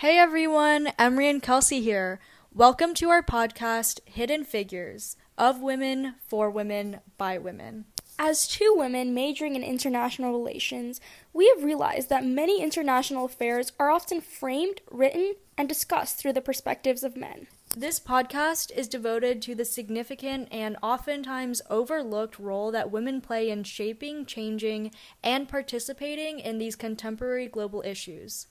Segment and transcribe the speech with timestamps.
[0.00, 2.20] Hey everyone, Emery and Kelsey here.
[2.52, 7.86] Welcome to our podcast, Hidden Figures of Women, for Women, by Women.
[8.18, 11.00] As two women majoring in international relations,
[11.32, 16.42] we have realized that many international affairs are often framed, written, and discussed through the
[16.42, 17.46] perspectives of men.
[17.74, 23.64] This podcast is devoted to the significant and oftentimes overlooked role that women play in
[23.64, 24.90] shaping, changing,
[25.24, 28.48] and participating in these contemporary global issues.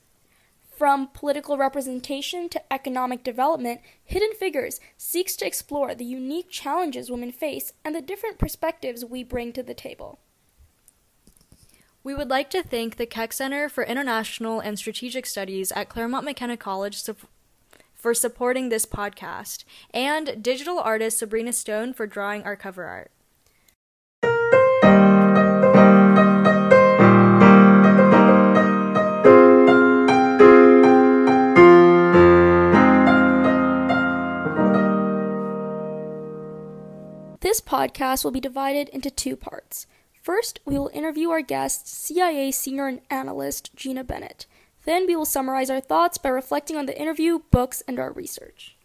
[0.76, 7.32] From political representation to economic development, Hidden Figures seeks to explore the unique challenges women
[7.32, 10.20] face and the different perspectives we bring to the table.
[12.04, 16.26] We would like to thank the Keck Center for International and Strategic Studies at Claremont
[16.26, 17.02] McKenna College
[17.94, 19.64] for supporting this podcast,
[19.94, 23.12] and digital artist Sabrina Stone for drawing our cover art.
[37.46, 39.86] This podcast will be divided into two parts.
[40.20, 44.48] First, we will interview our guest, CIA senior analyst Gina Bennett.
[44.84, 48.76] Then we will summarize our thoughts by reflecting on the interview, books, and our research.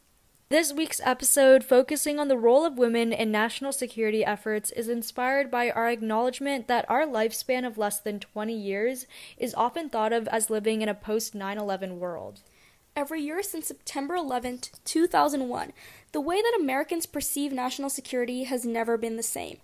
[0.50, 5.50] This week's episode, focusing on the role of women in national security efforts, is inspired
[5.50, 9.06] by our acknowledgement that our lifespan of less than 20 years
[9.38, 12.42] is often thought of as living in a post 9 11 world.
[12.97, 15.73] Every year since September 11, 2001,
[16.13, 19.59] the way that Americans perceive national security has never been the same.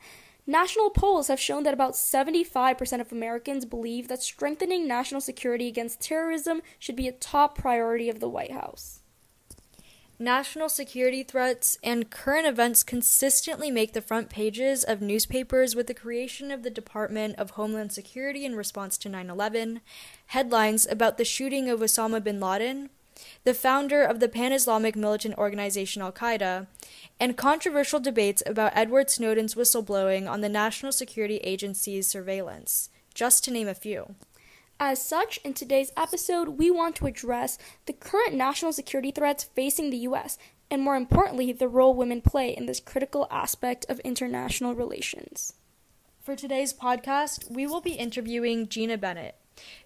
[0.47, 6.01] National polls have shown that about 75% of Americans believe that strengthening national security against
[6.01, 9.01] terrorism should be a top priority of the White House.
[10.19, 15.95] National security threats and current events consistently make the front pages of newspapers with the
[15.95, 19.81] creation of the Department of Homeland Security in response to 9 11,
[20.29, 22.89] headlines about the shooting of Osama bin Laden,
[23.45, 26.67] the founder of the pan Islamic militant organization Al Qaeda,
[27.19, 33.51] and controversial debates about Edward Snowden's whistleblowing on the National Security Agency's surveillance, just to
[33.51, 34.15] name a few.
[34.79, 39.91] As such, in today's episode, we want to address the current national security threats facing
[39.91, 40.37] the U.S.,
[40.71, 45.55] and more importantly, the role women play in this critical aspect of international relations.
[46.21, 49.37] For today's podcast, we will be interviewing Gina Bennett,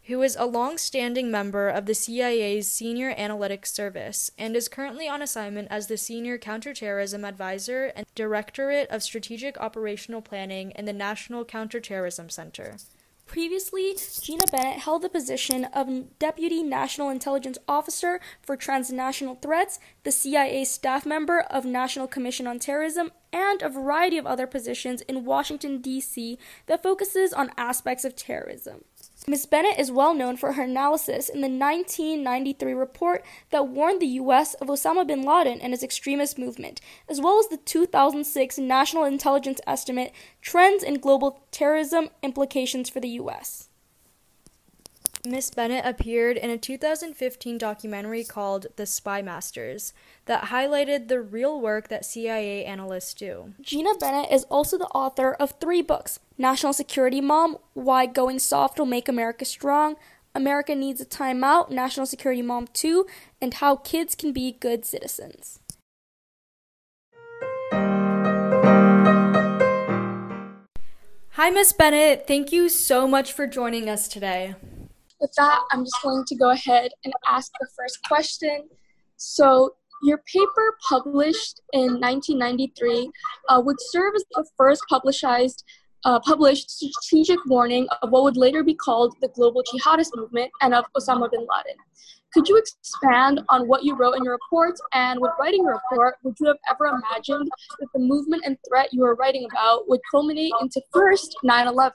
[0.04, 5.08] who is a long standing member of the CIA's Senior Analytics Service and is currently
[5.08, 10.92] on assignment as the Senior Counterterrorism Advisor and Directorate of Strategic Operational Planning in the
[10.92, 12.76] National Counterterrorism Center.
[13.30, 20.10] Previously, Gina Bennett held the position of Deputy National Intelligence Officer for Transnational Threats, the
[20.10, 25.24] CIA staff member of National Commission on Terrorism, and a variety of other positions in
[25.24, 26.40] Washington, D.C.
[26.66, 28.82] that focuses on aspects of terrorism.
[29.30, 29.46] Ms.
[29.46, 34.54] Bennett is well known for her analysis in the 1993 report that warned the U.S.
[34.54, 39.60] of Osama bin Laden and his extremist movement, as well as the 2006 National Intelligence
[39.68, 43.69] Estimate Trends in Global Terrorism Implications for the U.S.
[45.26, 49.92] Miss Bennett appeared in a 2015 documentary called The Spy Masters
[50.24, 53.52] that highlighted the real work that CIA analysts do.
[53.60, 58.78] Gina Bennett is also the author of three books National Security Mom, Why Going Soft
[58.78, 59.96] Will Make America Strong,
[60.34, 63.06] America Needs a Timeout, National Security Mom 2,
[63.42, 65.60] and How Kids Can Be Good Citizens.
[71.34, 72.26] Hi, Miss Bennett.
[72.26, 74.54] Thank you so much for joining us today
[75.20, 78.68] with that, I'm just going to go ahead and ask the first question.
[79.16, 83.10] So, your paper published in 1993
[83.48, 85.62] uh, would serve as the first publicized,
[86.06, 90.72] uh, published strategic warning of what would later be called the global jihadist movement and
[90.72, 91.76] of Osama bin Laden.
[92.32, 94.76] Could you expand on what you wrote in your report?
[94.94, 97.50] And with writing your report, would you have ever imagined
[97.80, 101.92] that the movement and threat you were writing about would culminate into first 9 11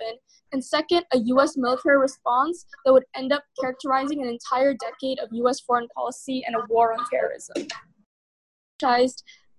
[0.52, 1.58] and second, a U.S.
[1.58, 5.60] military response that would end up characterizing an entire decade of U.S.
[5.60, 7.68] foreign policy and a war on terrorism.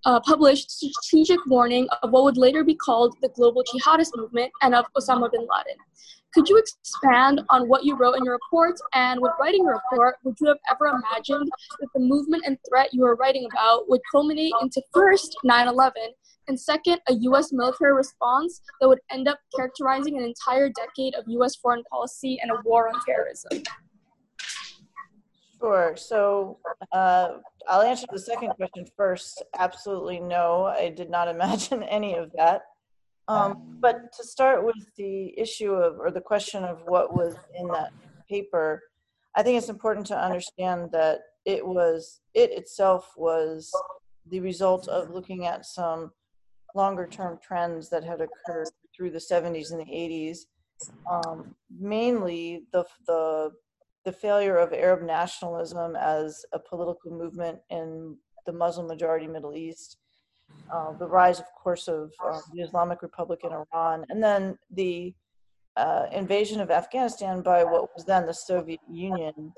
[0.05, 4.73] Uh, published strategic warning of what would later be called the global jihadist movement and
[4.73, 5.77] of Osama bin Laden.
[6.33, 8.77] Could you expand on what you wrote in your report?
[8.95, 11.51] And with writing your report, would you have ever imagined
[11.81, 15.95] that the movement and threat you were writing about would culminate into first 9 11
[16.49, 17.53] and second, a U.S.
[17.53, 21.57] military response that would end up characterizing an entire decade of U.S.
[21.57, 23.63] foreign policy and a war on terrorism?
[25.61, 25.97] Sure.
[25.97, 26.59] So
[26.93, 27.39] uh,
[27.69, 29.43] I'll answer the second question first.
[29.59, 32.63] Absolutely no, I did not imagine any of that.
[33.29, 37.67] Um, but to start with the issue of, or the question of what was in
[37.69, 37.91] that
[38.29, 38.83] paper,
[39.35, 43.73] I think it's important to understand that it was it itself was
[44.29, 46.13] the result of looking at some
[46.75, 50.47] longer term trends that had occurred through the 70s and the 80s
[51.11, 53.53] um, mainly the the
[54.05, 58.17] the failure of Arab nationalism as a political movement in
[58.47, 59.97] the Muslim majority Middle East,
[60.73, 65.13] uh, the rise, of course, of uh, the Islamic Republic in Iran, and then the
[65.77, 69.53] uh, invasion of Afghanistan by what was then the Soviet Union,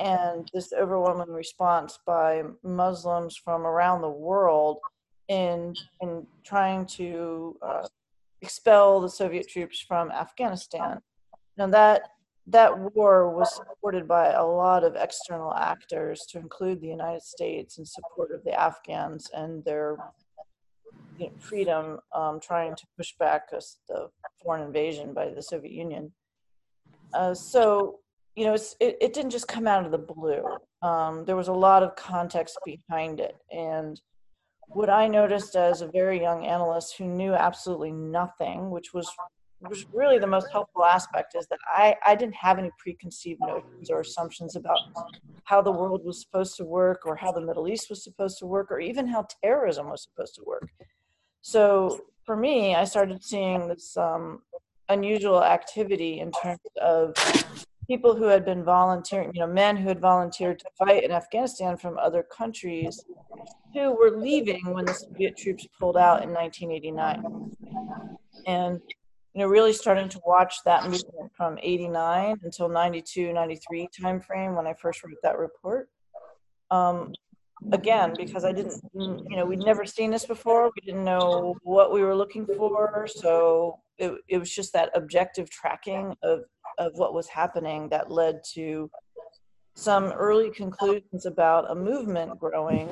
[0.00, 4.78] and this overwhelming response by Muslims from around the world
[5.28, 7.86] in in trying to uh,
[8.40, 11.00] expel the Soviet troops from Afghanistan.
[11.56, 12.02] Now that
[12.46, 17.78] that war was supported by a lot of external actors, to include the United States,
[17.78, 19.96] in support of the Afghans and their
[21.18, 24.08] you know, freedom, um, trying to push back the
[24.42, 26.10] foreign invasion by the Soviet Union.
[27.12, 27.98] Uh, so,
[28.34, 30.42] you know, it, it didn't just come out of the blue.
[30.80, 34.00] Um, there was a lot of context behind it, and
[34.68, 39.10] what I noticed as a very young analyst who knew absolutely nothing, which was
[39.60, 43.90] was really the most helpful aspect, is that I, I didn't have any preconceived notions
[43.90, 44.78] or assumptions about
[45.44, 48.46] how the world was supposed to work or how the Middle East was supposed to
[48.46, 50.68] work or even how terrorism was supposed to work.
[51.40, 54.42] So for me, I started seeing this um,
[54.88, 57.14] unusual activity in terms of
[57.88, 61.76] people who had been volunteering, you know, men who had volunteered to fight in Afghanistan
[61.76, 63.02] from other countries
[63.72, 67.50] who were leaving when the Soviet troops pulled out in 1989.
[68.46, 68.80] And,
[69.34, 74.66] you know, really starting to watch that movement from 89 until 92, 93 timeframe when
[74.66, 75.88] I first wrote that report.
[76.70, 77.12] Um,
[77.72, 80.66] again, because I didn't, you know, we'd never seen this before.
[80.66, 83.08] We didn't know what we were looking for.
[83.10, 86.40] So it, it was just that objective tracking of,
[86.78, 88.90] of what was happening that led to
[89.74, 92.90] some early conclusions about a movement growing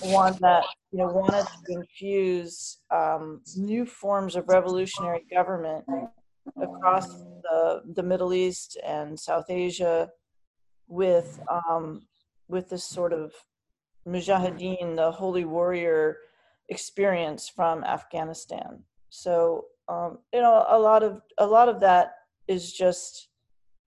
[0.00, 5.84] one that you know wanted to infuse um, new forms of revolutionary government
[6.60, 7.08] across
[7.42, 10.10] the the Middle East and South Asia
[10.86, 12.02] with um,
[12.48, 13.32] with this sort of
[14.06, 16.18] mujahideen, the holy warrior
[16.68, 18.82] experience from Afghanistan.
[19.08, 22.12] So um, you know a lot of a lot of that
[22.48, 23.28] is just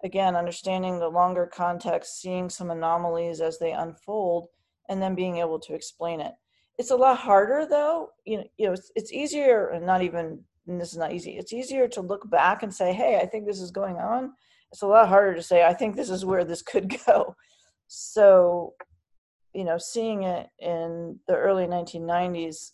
[0.04, 4.48] again understanding the longer context, seeing some anomalies as they unfold
[4.90, 6.34] and then being able to explain it.
[6.78, 8.10] It's a lot harder though.
[8.26, 11.32] You know, you know, it's, it's easier and not even and this is not easy.
[11.38, 14.34] It's easier to look back and say, "Hey, I think this is going on."
[14.72, 17.36] It's a lot harder to say, "I think this is where this could go."
[17.88, 18.76] So,
[19.54, 22.72] you know, seeing it in the early 1990s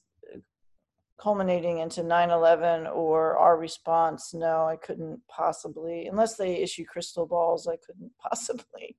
[1.26, 7.68] culminating into 9-11 or our response no i couldn't possibly unless they issue crystal balls
[7.68, 8.96] i couldn't possibly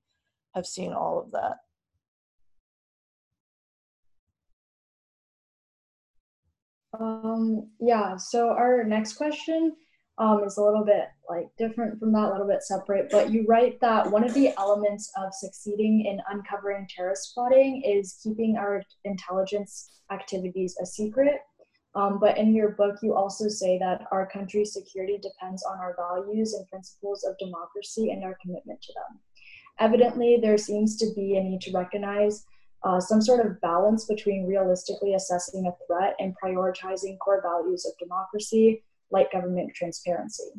[0.53, 1.55] have seen all of that
[6.99, 9.75] Um, yeah, so our next question
[10.17, 13.45] um, is a little bit like different from that, a little bit separate, but you
[13.47, 18.81] write that one of the elements of succeeding in uncovering terrorist plotting is keeping our
[19.03, 21.41] intelligence activities a secret.
[21.97, 25.95] Um, but in your book, you also say that our country's security depends on our
[25.97, 29.19] values and principles of democracy and our commitment to them.
[29.79, 32.45] Evidently, there seems to be a need to recognize
[32.83, 37.97] uh, some sort of balance between realistically assessing a threat and prioritizing core values of
[37.97, 40.51] democracy, like government transparency.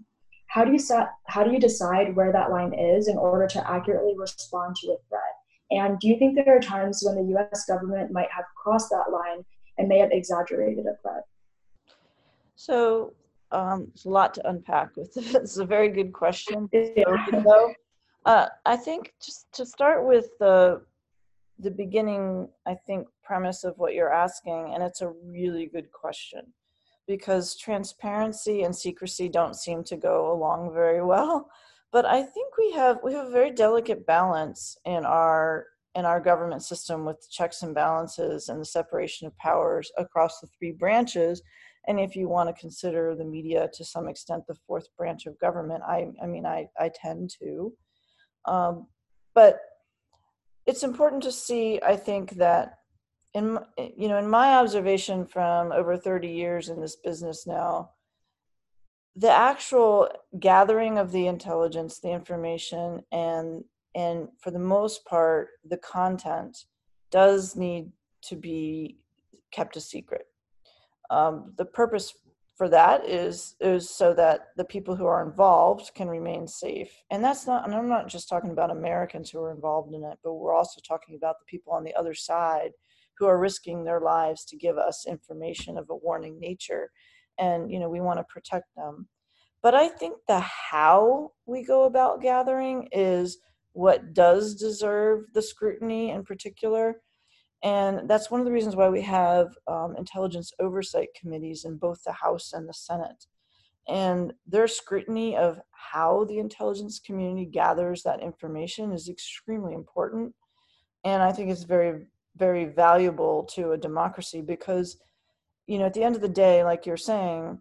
[0.49, 3.71] How do you set, how do you decide where that line is in order to
[3.71, 5.23] accurately respond to a threat?
[5.71, 7.65] And do you think there are times when the U.S.
[7.67, 9.45] government might have crossed that line
[9.79, 11.25] and may have exaggerated a threat?
[12.57, 13.15] So
[13.53, 15.35] um, there's a lot to unpack with this.
[15.35, 16.69] It's a very good question.
[16.73, 17.75] So,
[18.27, 20.83] uh, I think just to start with the
[21.61, 26.53] the beginning, I think, premise of what you're asking, and it's a really good question
[27.09, 31.49] because transparency and secrecy don't seem to go along very well.
[31.91, 35.67] But I think we have we have a very delicate balance in our
[35.99, 40.49] in our government system with checks and balances and the separation of powers across the
[40.59, 41.43] three branches.
[41.87, 45.39] And if you want to consider the media to some extent the fourth branch of
[45.39, 47.73] government, I I mean I I tend to.
[48.47, 48.87] Um,
[49.35, 49.61] but
[50.69, 52.75] it's important to see i think that
[53.35, 53.59] in
[53.97, 57.91] you know in my observation from over 30 years in this business now
[59.17, 63.65] the actual gathering of the intelligence the information and
[63.99, 66.57] and for the most part the content
[67.11, 67.91] does need
[68.23, 68.99] to be
[69.51, 70.27] kept a secret.
[71.11, 72.15] Um, the purpose
[72.57, 76.93] for that is is so that the people who are involved can remain safe.
[77.11, 80.19] And that's not and i'm not just talking about americans who are involved in it
[80.23, 82.73] but we're also talking about the people on the other side
[83.17, 86.91] who are risking their lives to give us information of a warning nature.
[87.39, 89.09] And you know we want to protect them.
[89.63, 93.39] But i think the how we go about gathering is
[93.73, 96.97] what does deserve the scrutiny in particular
[97.63, 102.03] and that's one of the reasons why we have um, intelligence oversight committees in both
[102.05, 103.27] the House and the Senate.
[103.89, 110.35] And their scrutiny of how the intelligence community gathers that information is extremely important.
[111.05, 112.07] And I think it's very,
[112.37, 114.99] very valuable to a democracy because,
[115.67, 117.61] you know, at the end of the day, like you're saying,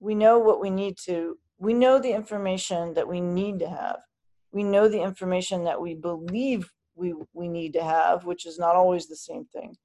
[0.00, 3.98] we know what we need to, we know the information that we need to have.
[4.52, 8.76] We know the information that we believe we we need to have, which is not
[8.76, 9.76] always the same thing.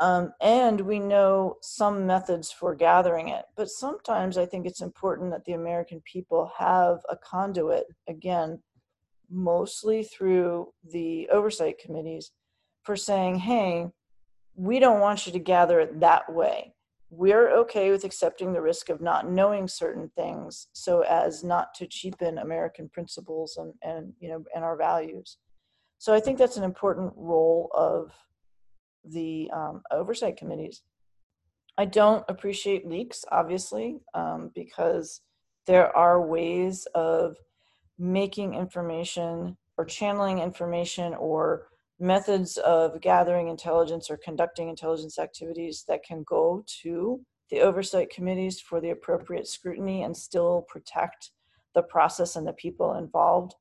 [0.00, 5.30] Um, and we know some methods for gathering it, but sometimes I think it's important
[5.30, 8.60] that the American people have a conduit again,
[9.30, 12.32] mostly through the oversight committees,
[12.82, 13.88] for saying, "Hey,
[14.54, 16.74] we don't want you to gather it that way."
[17.14, 21.86] We're okay with accepting the risk of not knowing certain things so as not to
[21.86, 25.36] cheapen american principles and, and you know and our values
[26.02, 28.10] so I think that's an important role of
[29.04, 30.82] the um, oversight committees.
[31.78, 35.20] I don't appreciate leaks, obviously, um, because
[35.64, 37.36] there are ways of
[38.00, 41.68] making information or channeling information or
[42.00, 47.20] methods of gathering intelligence or conducting intelligence activities that can go to
[47.50, 51.30] the oversight committees for the appropriate scrutiny and still protect
[51.74, 53.54] the process and the people involved.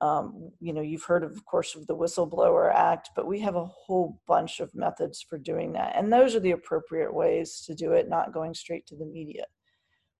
[0.00, 3.54] Um, you know, you've heard, of, of course, of the Whistleblower Act, but we have
[3.54, 5.94] a whole bunch of methods for doing that.
[5.96, 9.44] And those are the appropriate ways to do it, not going straight to the media.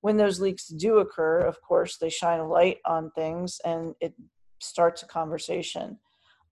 [0.01, 4.15] When those leaks do occur, of course, they shine a light on things and it
[4.61, 5.99] starts a conversation.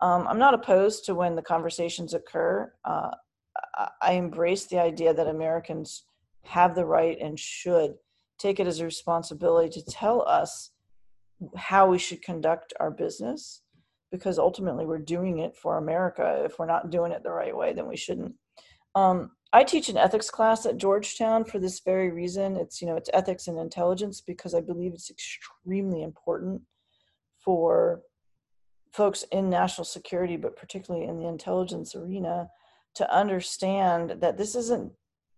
[0.03, 2.73] Um, I'm not opposed to when the conversations occur.
[2.85, 3.11] Uh,
[4.01, 6.05] I embrace the idea that Americans
[6.45, 7.95] have the right and should
[8.39, 10.71] take it as a responsibility to tell us
[11.57, 13.63] how we should conduct our business
[14.11, 16.43] because ultimately we're doing it for America.
[16.45, 18.35] If we're not doing it the right way, then we shouldn't.
[18.95, 22.57] Um, I teach an ethics class at Georgetown for this very reason.
[22.57, 26.63] It's you know it's ethics and intelligence because I believe it's extremely important
[27.45, 28.03] for
[28.93, 32.49] folks in national security, but particularly in the intelligence arena,
[32.95, 34.93] to understand that this isn't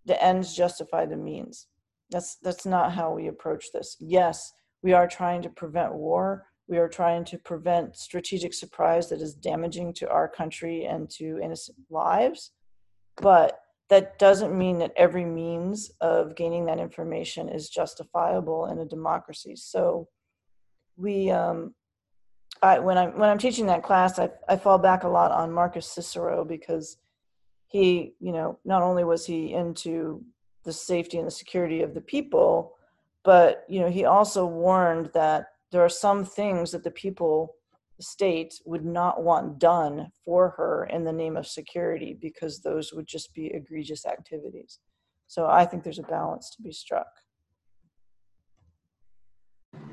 [0.05, 1.67] the ends justify the means.
[2.11, 3.97] That's that's not how we approach this.
[4.01, 6.47] Yes, we are trying to prevent war.
[6.67, 11.39] We are trying to prevent strategic surprise that is damaging to our country and to
[11.43, 12.53] innocent lives.
[13.17, 13.59] But
[13.91, 19.55] that doesn't mean that every means of gaining that information is justifiable in a democracy.
[19.55, 20.09] So
[20.97, 21.75] we, um,
[22.63, 25.53] I, when I'm when I'm teaching that class, I, I fall back a lot on
[25.53, 26.97] Marcus Cicero because
[27.67, 30.25] he, you know, not only was he into
[30.65, 32.77] the safety and the security of the people,
[33.25, 37.57] but you know he also warned that there are some things that the people
[37.97, 42.93] the state would not want done for her in the name of security because those
[42.93, 44.79] would just be egregious activities.
[45.27, 47.22] So i think there's a balance to be struck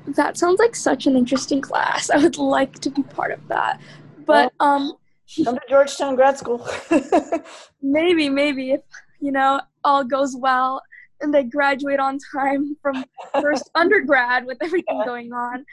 [0.08, 3.80] that sounds like such an interesting class i would like to be part of that
[4.26, 4.92] but well, um
[5.44, 6.66] come to georgetown grad school
[7.82, 8.80] maybe maybe if
[9.20, 10.82] you know all goes well
[11.20, 13.04] and they graduate on time from
[13.40, 15.64] first undergrad with everything going on.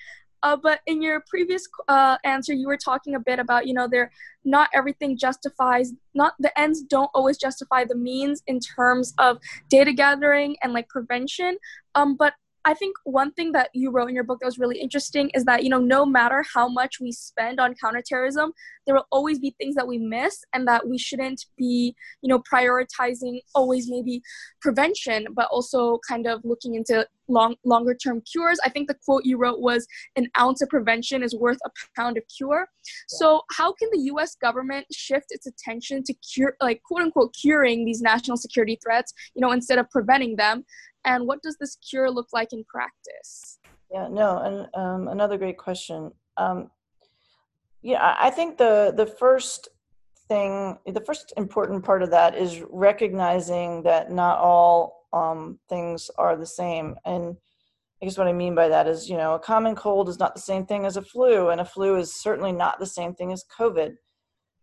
[0.44, 3.88] Uh, but in your previous uh, answer, you were talking a bit about, you know,
[3.88, 4.12] there
[4.46, 9.38] not everything justifies, not the ends don't always justify the means in terms of
[9.70, 11.58] data gathering and like prevention.
[11.96, 12.34] Um, but
[12.68, 15.46] I think one thing that you wrote in your book that was really interesting is
[15.46, 18.52] that, you know, no matter how much we spend on counterterrorism,
[18.86, 22.40] there will always be things that we miss and that we shouldn't be, you know,
[22.40, 24.22] prioritizing always maybe
[24.60, 28.60] prevention, but also kind of looking into long longer term cures.
[28.64, 32.18] I think the quote you wrote was an ounce of prevention is worth a pound
[32.18, 32.68] of cure.
[33.08, 37.86] So how can the US government shift its attention to cure like quote unquote curing
[37.86, 40.66] these national security threats, you know, instead of preventing them?
[41.08, 43.60] And what does this cure look like in practice?
[43.92, 46.12] Yeah no and um, another great question.
[46.38, 46.70] Um,
[47.82, 49.70] yeah i think the the first
[50.28, 56.36] thing the first important part of that is recognizing that not all um, things are
[56.36, 56.96] the same.
[57.06, 57.38] And
[58.02, 60.36] i guess what i mean by that is you know a common cold is not
[60.36, 63.32] the same thing as a flu and a flu is certainly not the same thing
[63.32, 63.96] as covid.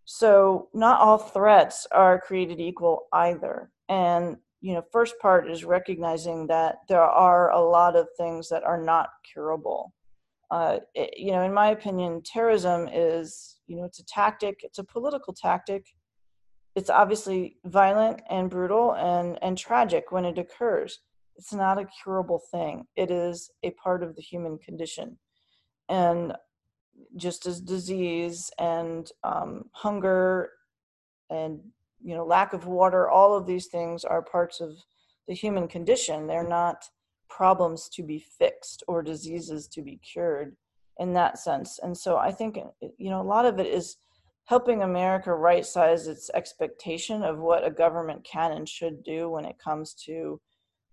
[0.04, 3.70] So not all threats are created equal either.
[3.88, 8.64] And you know, first part is recognizing that there are a lot of things that
[8.64, 9.92] are not curable.
[10.50, 14.78] Uh, it, you know, in my opinion, terrorism is, you know, it's a tactic, it's
[14.78, 15.84] a political tactic.
[16.74, 21.00] It's obviously violent and brutal and, and tragic when it occurs.
[21.36, 22.86] It's not a curable thing.
[22.96, 25.18] It is a part of the human condition.
[25.90, 26.32] And
[27.16, 30.52] just as disease and um, hunger
[31.28, 31.60] and
[32.04, 34.76] you know lack of water all of these things are parts of
[35.26, 36.26] the human condition.
[36.26, 36.84] They're not
[37.30, 40.54] problems to be fixed or diseases to be cured
[40.98, 41.80] in that sense.
[41.82, 42.58] And so i think
[42.98, 43.96] you know a lot of it is
[44.46, 49.46] helping america right size its expectation of what a government can and should do when
[49.46, 50.38] it comes to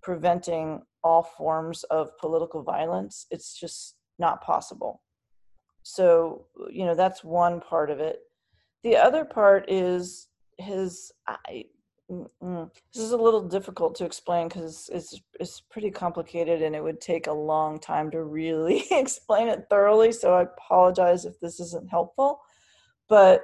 [0.01, 3.25] preventing all forms of political violence.
[3.31, 5.01] It's just not possible.
[5.83, 8.19] So you know that's one part of it.
[8.83, 10.27] The other part is
[10.57, 11.65] his I,
[12.09, 16.75] mm, mm, this is a little difficult to explain because it's it's pretty complicated and
[16.75, 21.39] it would take a long time to really explain it thoroughly so i apologize if
[21.39, 22.41] this isn't helpful.
[23.09, 23.41] But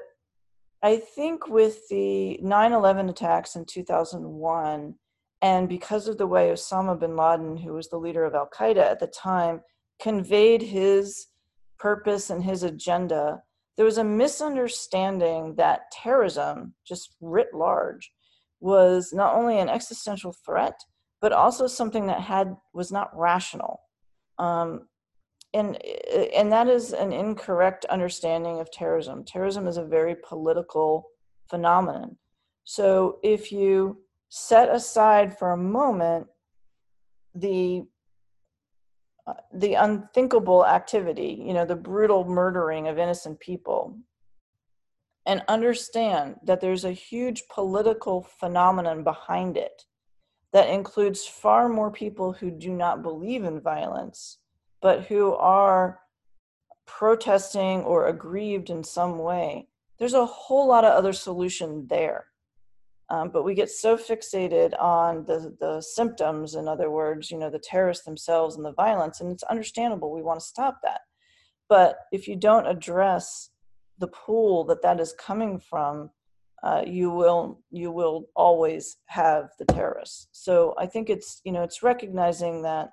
[0.83, 4.95] i think with the 9-11 attacks in 2001
[5.41, 8.99] and because of the way osama bin laden who was the leader of al-qaeda at
[8.99, 9.61] the time
[9.99, 11.27] conveyed his
[11.79, 13.41] purpose and his agenda
[13.77, 18.11] there was a misunderstanding that terrorism, just writ large,
[18.59, 20.79] was not only an existential threat,
[21.21, 23.81] but also something that had was not rational.
[24.39, 24.87] Um,
[25.53, 25.77] and
[26.35, 29.23] and that is an incorrect understanding of terrorism.
[29.23, 31.05] Terrorism is a very political
[31.49, 32.17] phenomenon.
[32.63, 36.27] So if you set aside for a moment
[37.33, 37.83] the
[39.27, 43.97] uh, the unthinkable activity, you know, the brutal murdering of innocent people,
[45.25, 49.83] and understand that there's a huge political phenomenon behind it
[50.53, 54.37] that includes far more people who do not believe in violence,
[54.81, 55.99] but who are
[56.85, 59.67] protesting or aggrieved in some way.
[59.99, 62.27] There's a whole lot of other solution there.
[63.09, 67.49] Um, but we get so fixated on the the symptoms in other words you know
[67.49, 71.01] the terrorists themselves and the violence and it's understandable we want to stop that.
[71.69, 73.49] But if you don't address
[73.97, 76.09] the pool that that is coming from
[76.63, 80.27] uh, you will you will always have the terrorists.
[80.31, 82.89] So i think it's you know it's recognizing that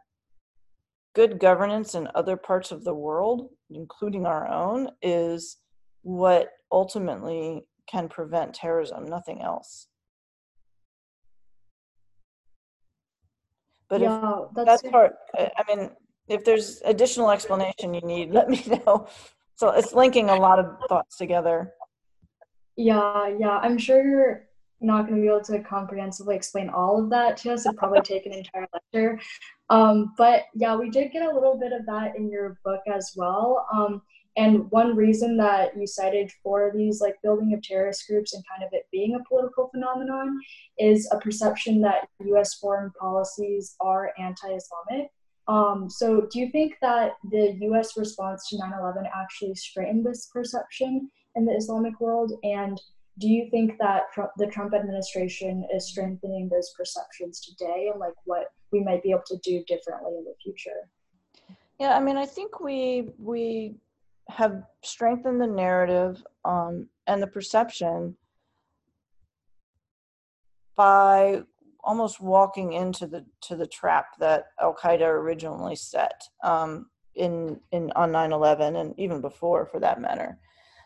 [1.14, 5.58] good governance in other parts of the world including our own is
[6.02, 9.88] what ultimately can prevent terrorism nothing else
[13.88, 15.90] But yeah, if that's, that's hard, I mean,
[16.28, 19.08] if there's additional explanation you need, let me know.
[19.56, 21.72] So it's linking a lot of thoughts together.
[22.76, 23.58] Yeah, yeah.
[23.58, 24.48] I'm sure you're
[24.80, 27.64] not going to be able to comprehensively explain all of that to us.
[27.64, 29.20] It'd probably take an entire lecture.
[29.70, 33.12] Um, but yeah, we did get a little bit of that in your book as
[33.16, 33.66] well.
[33.72, 34.02] Um,
[34.36, 38.66] and one reason that you cited for these like building of terrorist groups and kind
[38.66, 40.40] of it being a political phenomenon
[40.78, 45.10] is a perception that US foreign policies are anti Islamic.
[45.46, 50.28] Um, so, do you think that the US response to 9 11 actually straightened this
[50.32, 52.32] perception in the Islamic world?
[52.42, 52.80] And
[53.18, 54.04] do you think that
[54.38, 59.22] the Trump administration is strengthening those perceptions today and like what we might be able
[59.26, 60.90] to do differently in the future?
[61.78, 63.76] Yeah, I mean, I think we we
[64.28, 68.16] have strengthened the narrative um, and the perception
[70.76, 71.42] by
[71.84, 77.92] almost walking into the to the trap that Al Qaeda originally set um, in in
[77.92, 80.38] on 9/11 and even before, for that matter.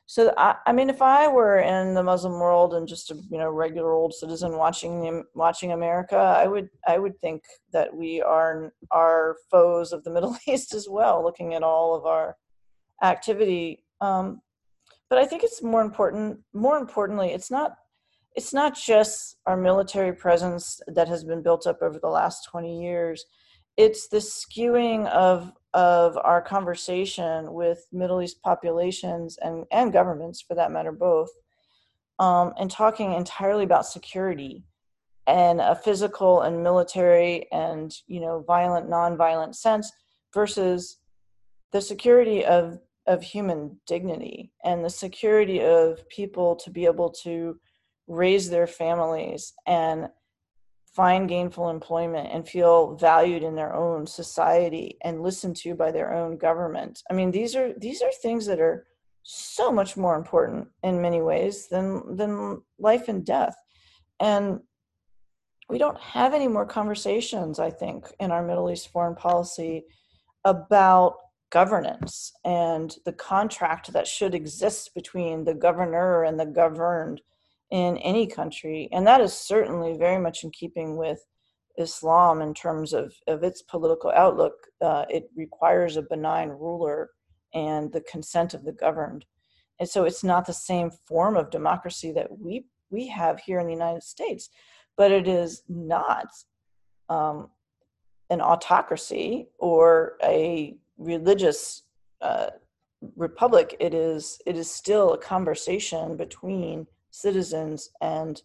[0.07, 3.39] So I, I mean, if I were in the Muslim world and just a you
[3.39, 8.73] know regular old citizen watching watching America, I would I would think that we are
[8.91, 12.37] are foes of the Middle East as well, looking at all of our
[13.03, 13.85] activity.
[14.01, 14.41] Um,
[15.11, 16.41] but I think it's more important.
[16.53, 17.77] More importantly, it's not
[18.35, 22.81] it's not just our military presence that has been built up over the last 20
[22.81, 23.25] years.
[23.77, 30.55] It's the skewing of of our conversation with Middle East populations and and governments, for
[30.55, 31.31] that matter, both,
[32.19, 34.65] um, and talking entirely about security
[35.27, 39.93] and a physical and military and you know violent non-violent sense
[40.35, 40.99] versus
[41.73, 47.59] the security of of human dignity and the security of people to be able to
[48.07, 50.09] raise their families and
[50.95, 56.13] find gainful employment and feel valued in their own society and listened to by their
[56.13, 57.03] own government.
[57.11, 58.87] I mean these are these are things that are
[59.23, 63.57] so much more important in many ways than than life and death.
[64.21, 64.61] And
[65.69, 69.85] we don't have any more conversations, I think, in our Middle East foreign policy
[70.45, 71.17] about
[71.51, 77.21] governance and the contract that should exist between the governor and the governed
[77.71, 78.89] in any country.
[78.93, 81.25] And that is certainly very much in keeping with
[81.79, 84.55] Islam in terms of, of its political outlook.
[84.81, 87.11] Uh, it requires a benign ruler
[87.55, 89.25] and the consent of the governed.
[89.81, 93.67] And so it's not the same form of democracy that we, we have here in
[93.67, 94.51] the United States,
[94.97, 96.27] but it is not
[97.09, 97.49] um,
[98.29, 101.83] an autocracy or a religious
[102.21, 102.51] uh,
[103.17, 103.77] republic.
[103.81, 108.43] It is, it is still a conversation between citizens and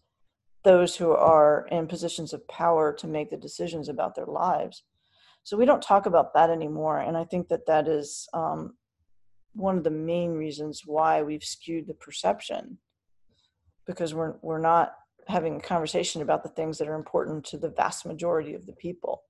[0.63, 4.84] those who are in positions of power to make the decisions about their lives.
[5.44, 8.78] So we don't talk about that anymore, and I think that that is um,
[9.54, 12.78] one of the main reasons why we've skewed the perception,
[13.86, 14.94] because we're we're not
[15.28, 18.74] having a conversation about the things that are important to the vast majority of the
[18.74, 19.24] people.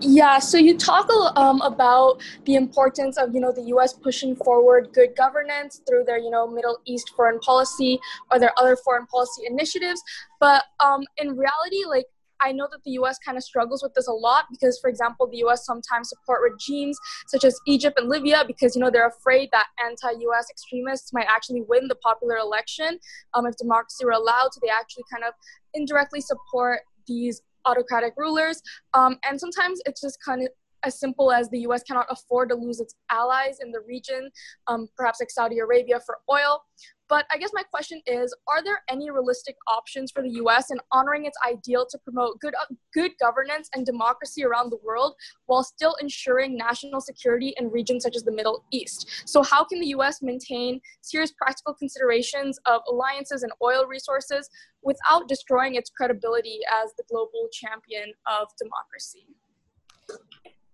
[0.00, 3.92] Yeah, so you talk um, about the importance of you know the U.S.
[3.92, 8.76] pushing forward good governance through their you know Middle East foreign policy or their other
[8.76, 10.02] foreign policy initiatives,
[10.40, 12.06] but um, in reality, like
[12.40, 13.18] I know that the U.S.
[13.24, 15.64] kind of struggles with this a lot because, for example, the U.S.
[15.64, 20.46] sometimes support regimes such as Egypt and Libya because you know they're afraid that anti-U.S.
[20.50, 22.98] extremists might actually win the popular election
[23.34, 24.48] um, if democracy were allowed.
[24.52, 25.34] So they actually kind of
[25.72, 28.62] indirectly support these autocratic rulers.
[28.94, 30.48] Um, and sometimes it's just kind of
[30.84, 34.30] as simple as the US cannot afford to lose its allies in the region,
[34.66, 36.62] um, perhaps like Saudi Arabia for oil.
[37.08, 40.78] But I guess my question is Are there any realistic options for the US in
[40.90, 45.14] honoring its ideal to promote good, uh, good governance and democracy around the world
[45.46, 49.22] while still ensuring national security in regions such as the Middle East?
[49.26, 54.48] So, how can the US maintain serious practical considerations of alliances and oil resources
[54.82, 59.26] without destroying its credibility as the global champion of democracy?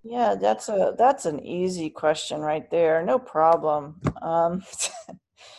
[0.03, 3.03] Yeah, that's a that's an easy question right there.
[3.05, 4.01] No problem.
[4.23, 4.63] Um,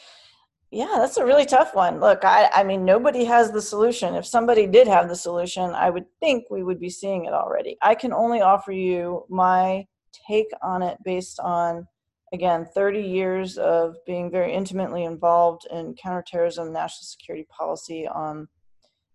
[0.71, 1.99] yeah, that's a really tough one.
[1.99, 4.15] Look, I I mean nobody has the solution.
[4.15, 7.77] If somebody did have the solution, I would think we would be seeing it already.
[7.83, 9.85] I can only offer you my
[10.27, 11.87] take on it based on
[12.33, 18.47] again 30 years of being very intimately involved in counterterrorism, national security policy on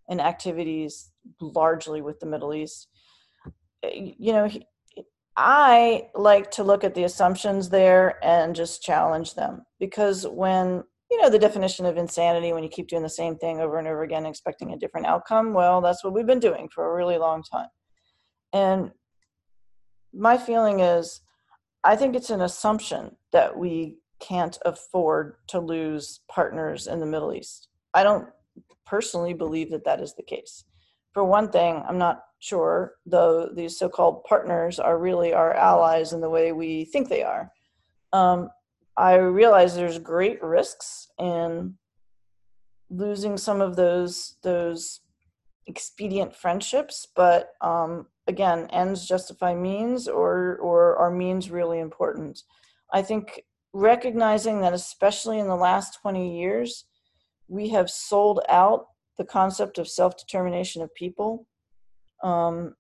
[0.09, 1.11] and activities
[1.41, 2.87] largely with the Middle East.
[3.83, 4.49] Eh, you know,
[5.37, 11.23] I like to look at the assumptions there and just challenge them because when you
[11.23, 14.03] know the definition of insanity when you keep doing the same thing over and over
[14.03, 17.43] again expecting a different outcome well that's what we've been doing for a really long
[17.43, 17.69] time.
[18.53, 18.93] And
[20.15, 21.21] my feeling is
[21.85, 27.35] i think it's an assumption that we can't afford to lose partners in the middle
[27.35, 27.69] east.
[27.93, 28.29] I don't
[28.87, 30.65] personally believe that that is the case
[31.17, 36.21] for one thing i'm not sure though these so-called partners are really our allies in
[36.21, 37.51] the way we think they are.
[38.13, 38.51] Um,
[38.99, 41.79] i realize there's great risks in
[42.91, 45.01] losing some of those those
[45.67, 52.43] expedient friendships but um, again ends justify means or or are means really important.
[52.93, 53.41] I think
[53.73, 56.85] recognizing that especially in the last 20 years
[57.49, 61.47] we have sold out the concept of self-determination of people
[62.23, 62.75] um,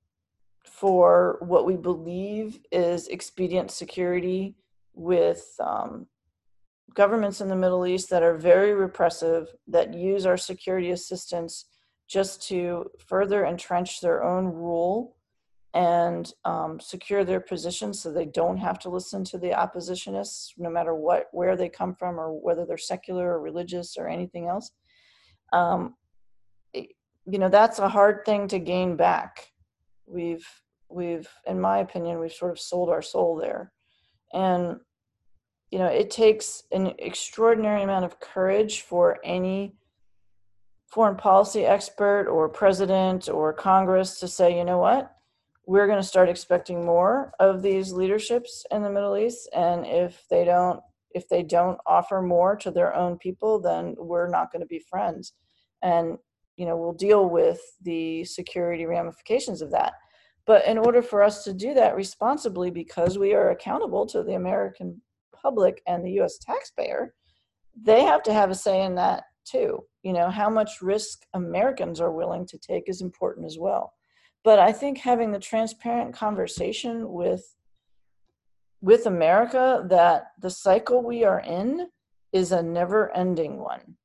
[0.64, 4.55] for what we believe is expedient security
[4.94, 6.07] with um,
[6.94, 11.66] governments in the Middle East that are very repressive, that use our security assistance
[12.09, 15.16] just to further entrench their own rule
[15.75, 20.70] and um, secure their position so they don't have to listen to the oppositionists no
[20.70, 24.70] matter what where they come from or whether they're secular or religious or anything else.
[25.53, 25.94] Um,
[27.26, 29.48] you know that's a hard thing to gain back.
[30.06, 30.46] We've
[30.88, 33.72] we've in my opinion we've sort of sold our soul there.
[34.32, 34.76] And
[35.70, 39.76] you know it takes an extraordinary amount of courage for any
[40.86, 45.12] foreign policy expert or president or congress to say you know what?
[45.66, 50.24] We're going to start expecting more of these leaderships in the middle east and if
[50.30, 54.60] they don't if they don't offer more to their own people then we're not going
[54.60, 55.32] to be friends.
[55.82, 56.18] And
[56.56, 59.94] you know we'll deal with the security ramifications of that.
[60.46, 64.34] But in order for us to do that responsibly because we are accountable to the
[64.34, 65.00] american
[65.34, 67.14] public and the us taxpayer
[67.80, 69.84] they have to have a say in that too.
[70.02, 73.92] You know how much risk americans are willing to take is important as well.
[74.44, 77.44] But i think having the transparent conversation with
[78.80, 81.88] with america that the cycle we are in
[82.32, 83.96] is a never ending one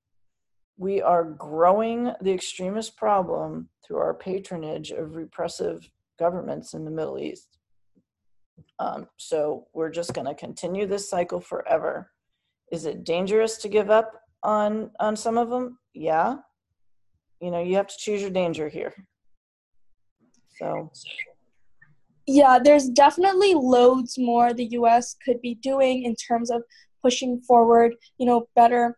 [0.82, 7.20] we are growing the extremist problem through our patronage of repressive governments in the Middle
[7.20, 7.60] East.
[8.80, 12.10] Um, so we're just going to continue this cycle forever.
[12.72, 15.78] Is it dangerous to give up on on some of them?
[15.94, 16.38] Yeah.
[17.40, 18.96] You know, you have to choose your danger here.
[20.58, 20.90] So
[22.26, 26.64] yeah, there's definitely loads more the US could be doing in terms of
[27.04, 28.98] pushing forward, you know, better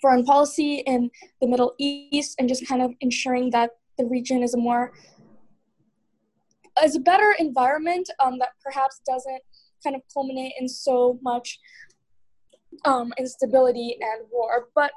[0.00, 1.10] foreign policy in
[1.40, 4.92] the Middle East and just kind of ensuring that the region is a more
[6.82, 9.42] is a better environment um, that perhaps doesn't
[9.82, 11.58] kind of culminate in so much
[12.84, 14.68] um, instability and war.
[14.74, 14.92] But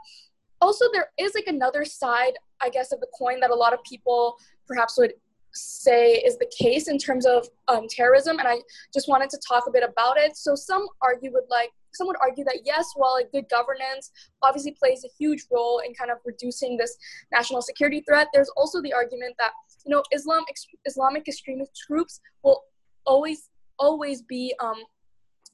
[0.62, 3.84] also, there is like another side, I guess, of the coin that a lot of
[3.84, 4.38] people
[4.68, 5.14] perhaps would
[5.54, 8.62] say is the case in terms of um, terrorism, and I
[8.94, 10.38] just wanted to talk a bit about it.
[10.38, 15.04] So some argue with like some would argue that yes, while good governance obviously plays
[15.06, 16.98] a huge role in kind of reducing this
[17.32, 19.52] national security threat, there's also the argument that
[19.86, 22.64] you know Islam ex- Islamic extremist groups will
[23.06, 24.84] always always be um,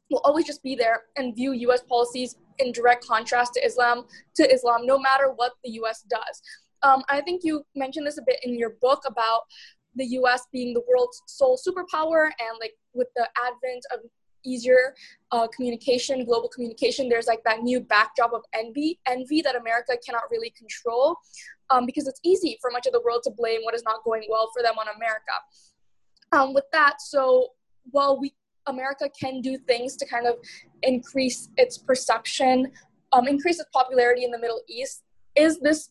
[0.10, 1.82] will always just be there and view U.S.
[1.88, 6.04] policies in direct contrast to Islam to Islam, no matter what the U.S.
[6.10, 6.42] does.
[6.82, 9.42] Um, I think you mentioned this a bit in your book about
[9.96, 14.00] the US being the world's sole superpower and like with the advent of
[14.46, 14.96] easier
[15.32, 20.24] uh, communication, global communication, there's like that new backdrop of envy, envy that America cannot
[20.32, 21.18] really control
[21.70, 24.24] um, because it's easy for much of the world to blame what is not going
[24.30, 25.34] well for them on America.
[26.32, 27.50] Um, with that, so
[27.92, 28.34] while we
[28.68, 30.36] America can do things to kind of
[30.84, 32.72] increase its perception,
[33.12, 35.04] um, increase its popularity in the Middle East,
[35.36, 35.90] is this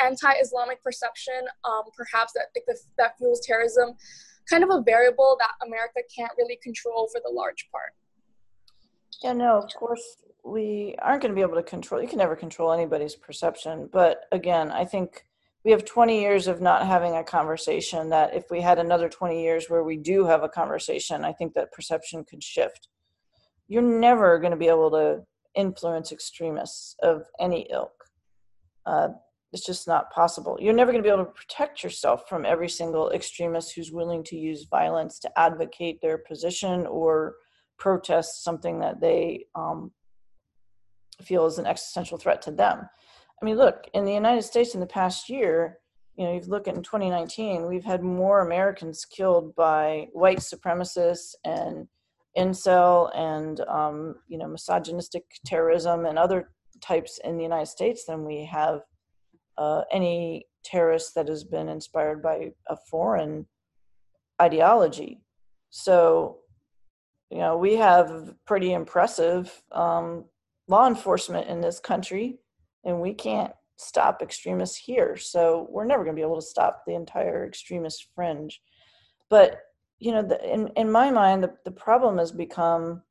[0.00, 2.46] anti-Islamic perception, um, perhaps that
[2.98, 3.94] that fuels terrorism,
[4.50, 7.92] kind of a variable that America can't really control for the large part.
[9.22, 10.02] Yeah, no, of course
[10.44, 12.02] we aren't going to be able to control.
[12.02, 15.24] You can never control anybody's perception, but again, I think
[15.64, 18.10] we have 20 years of not having a conversation.
[18.10, 21.54] That if we had another 20 years where we do have a conversation, I think
[21.54, 22.88] that perception could shift.
[23.66, 25.22] You're never going to be able to
[25.54, 27.94] influence extremists of any ilk.
[28.84, 29.08] Uh,
[29.54, 30.58] it's just not possible.
[30.60, 34.24] You're never going to be able to protect yourself from every single extremist who's willing
[34.24, 37.36] to use violence to advocate their position or
[37.78, 39.92] protest something that they um,
[41.22, 42.88] feel is an existential threat to them.
[43.40, 45.78] I mean, look, in the United States in the past year,
[46.16, 51.34] you know, you look at in 2019, we've had more Americans killed by white supremacists
[51.44, 51.86] and
[52.36, 58.24] incel and, um, you know, misogynistic terrorism and other types in the United States than
[58.24, 58.80] we have
[59.58, 63.46] uh, any terrorist that has been inspired by a foreign
[64.40, 65.20] ideology.
[65.70, 66.38] So,
[67.30, 70.24] you know, we have pretty impressive um,
[70.68, 72.38] law enforcement in this country,
[72.84, 75.16] and we can't stop extremists here.
[75.16, 78.60] So, we're never going to be able to stop the entire extremist fringe.
[79.30, 79.60] But,
[79.98, 83.02] you know, the, in, in my mind, the, the problem has become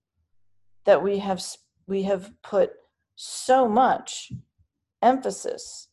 [0.85, 1.41] that we have
[1.87, 2.71] we have put
[3.15, 4.31] so much
[5.01, 5.89] emphasis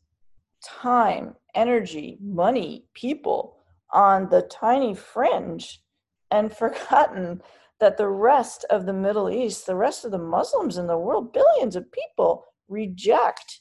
[0.64, 3.57] time, energy, money, people
[3.92, 5.83] on the tiny fringe
[6.31, 7.42] and forgotten
[7.81, 11.33] that the rest of the Middle East, the rest of the Muslims in the world,
[11.33, 13.61] billions of people reject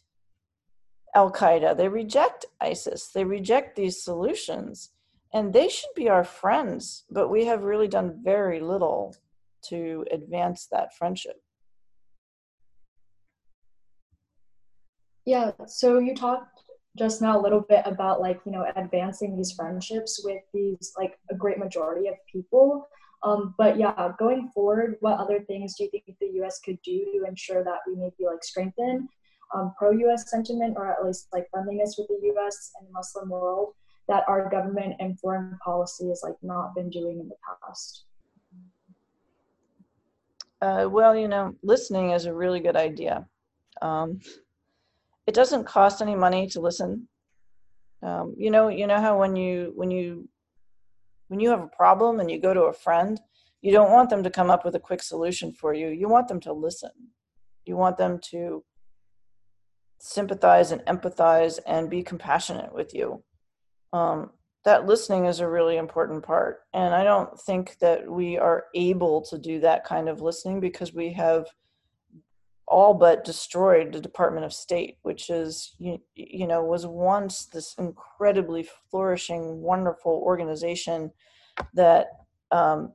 [1.15, 4.91] Al Qaeda, they reject ISIS, they reject these solutions,
[5.33, 9.15] and they should be our friends, but we have really done very little
[9.69, 11.41] to advance that friendship.
[15.25, 16.58] Yeah, so you talked
[16.99, 21.17] just now a little bit about like you know advancing these friendships with these like
[21.31, 22.87] a great majority of people.
[23.21, 27.05] Um, but yeah going forward what other things do you think the us could do
[27.13, 29.09] to ensure that we maybe like strengthen
[29.53, 33.73] um, pro-us sentiment or at least like friendliness with the us and the muslim world
[34.07, 38.05] that our government and foreign policy has like not been doing in the past?
[40.61, 43.27] Uh, well you know listening is a really good idea.
[43.81, 44.21] Um,
[45.29, 47.07] it doesn't cost any money to listen.
[48.01, 50.29] Um, you know you know how when you when you
[51.29, 53.19] when you have a problem and you go to a friend
[53.61, 55.89] you don't want them to come up with a quick solution for you.
[55.89, 56.91] You want them to listen.
[57.65, 58.63] You want them to
[59.99, 63.23] sympathize and empathize and be compassionate with you.
[63.91, 64.31] Um,
[64.63, 66.59] that listening is a really important part.
[66.73, 70.93] And i don't think that we are able to do that kind of listening because
[70.93, 71.47] we have
[72.69, 77.75] all but destroyed the Department of State, which is you, you know was once this
[77.77, 81.11] incredibly flourishing, wonderful organization
[81.73, 82.07] that
[82.51, 82.93] um,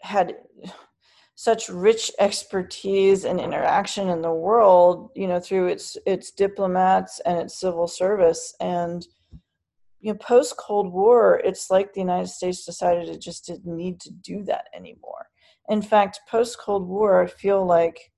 [0.00, 0.36] had
[1.34, 7.38] such rich expertise and interaction in the world, you know, through its its diplomats and
[7.38, 8.54] its civil service.
[8.60, 9.06] And
[10.00, 14.00] you know, post Cold War, it's like the United States decided it just didn't need
[14.00, 15.26] to do that anymore.
[15.68, 18.11] In fact, post Cold War, I feel like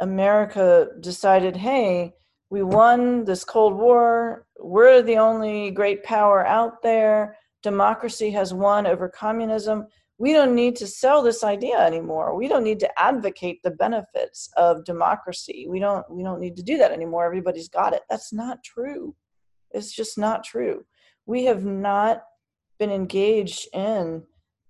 [0.00, 2.12] America decided, hey,
[2.50, 4.46] we won this Cold War.
[4.58, 7.36] We're the only great power out there.
[7.62, 9.86] Democracy has won over communism.
[10.18, 12.36] We don't need to sell this idea anymore.
[12.36, 15.66] We don't need to advocate the benefits of democracy.
[15.68, 17.26] We don't we don't need to do that anymore.
[17.26, 18.02] Everybody's got it.
[18.08, 19.14] That's not true.
[19.72, 20.86] It's just not true.
[21.26, 22.22] We have not
[22.78, 24.22] been engaged in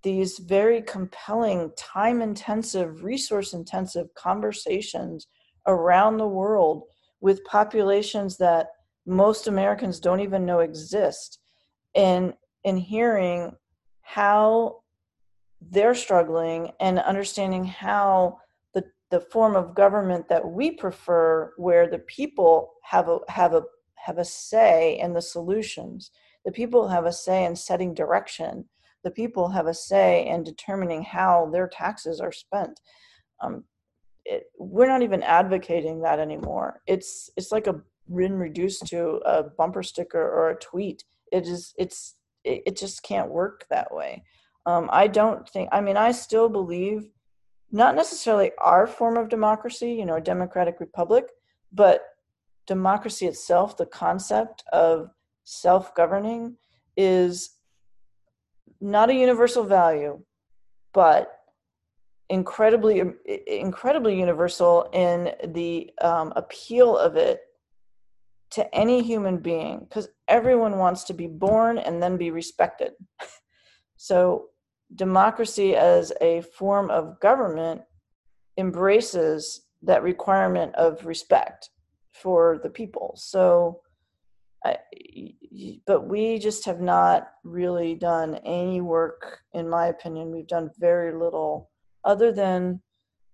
[0.07, 5.27] these very compelling, time intensive, resource intensive conversations
[5.67, 6.85] around the world
[7.21, 8.69] with populations that
[9.05, 11.41] most Americans don't even know exist
[11.97, 13.51] and in hearing
[14.03, 14.77] how
[15.61, 18.39] they're struggling and understanding how
[18.75, 23.63] the, the form of government that we prefer where the people have a have a
[23.97, 26.13] have a say in the solutions
[26.45, 28.65] the people have a say in setting direction
[29.05, 32.81] the people have a say in determining how their taxes are spent.
[33.41, 33.65] Um,
[34.25, 36.83] it, we're not even advocating that anymore.
[36.87, 41.05] It's it's like a been reduced to a bumper sticker or a tweet.
[41.33, 44.25] It is it's it, it just can't work that way.
[44.65, 45.69] Um, I don't think.
[45.73, 47.09] I mean, I still believe
[47.71, 51.27] not necessarily our form of democracy, you know, a democratic republic,
[51.73, 52.03] but
[52.67, 55.11] democracy itself, the concept of
[55.45, 56.57] self governing,
[56.97, 57.51] is
[58.81, 60.21] not a universal value,
[60.93, 61.33] but
[62.29, 63.03] incredibly
[63.47, 67.41] incredibly universal in the um, appeal of it
[68.51, 72.93] to any human being because everyone wants to be born and then be respected.
[73.99, 74.49] So
[74.95, 77.81] democracy as a form of government
[78.59, 81.71] embraces that requirement of respect
[82.13, 83.15] for the people.
[83.17, 83.81] So
[84.67, 84.77] I,
[85.87, 90.31] but we just have not really done any work, in my opinion.
[90.31, 91.71] We've done very little,
[92.05, 92.81] other than,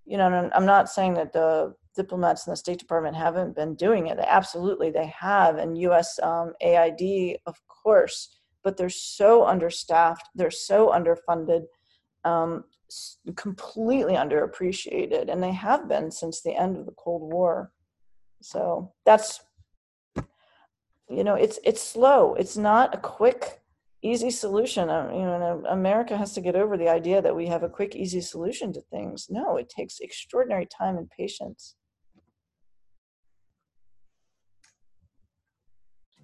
[0.05, 4.07] you know, I'm not saying that the diplomats in the State Department haven't been doing
[4.07, 4.18] it.
[4.18, 6.18] Absolutely, they have, and U.S.
[6.23, 11.64] Um, AID, of course, but they're so understaffed, they're so underfunded,
[12.25, 12.64] um,
[13.37, 17.73] completely underappreciated, and they have been since the end of the Cold War.
[18.42, 19.40] So that's
[21.12, 22.35] you know it's it's slow.
[22.35, 23.61] It's not a quick
[24.03, 24.88] easy solution.
[24.88, 27.94] Uh, you know america has to get over the idea that we have a quick
[27.94, 29.29] easy solution to things.
[29.31, 31.77] No it takes extraordinary time and patience.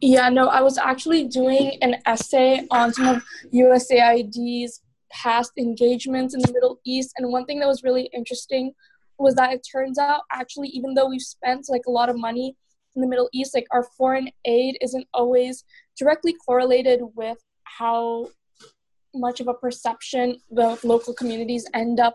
[0.00, 6.40] Yeah no i was actually doing an essay on some of usaid's past engagements in
[6.40, 8.72] the middle east and one thing that was really interesting
[9.18, 12.54] was that it turns out actually even though we've spent like a lot of money
[12.94, 15.64] in the Middle East, like our foreign aid isn't always
[15.98, 18.28] directly correlated with how
[19.14, 22.14] much of a perception the local communities end up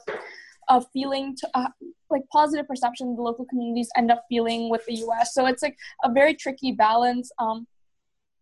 [0.70, 1.68] uh, feeling to uh,
[2.10, 5.34] like positive perception the local communities end up feeling with the US.
[5.34, 7.32] So it's like a very tricky balance.
[7.40, 7.68] Um,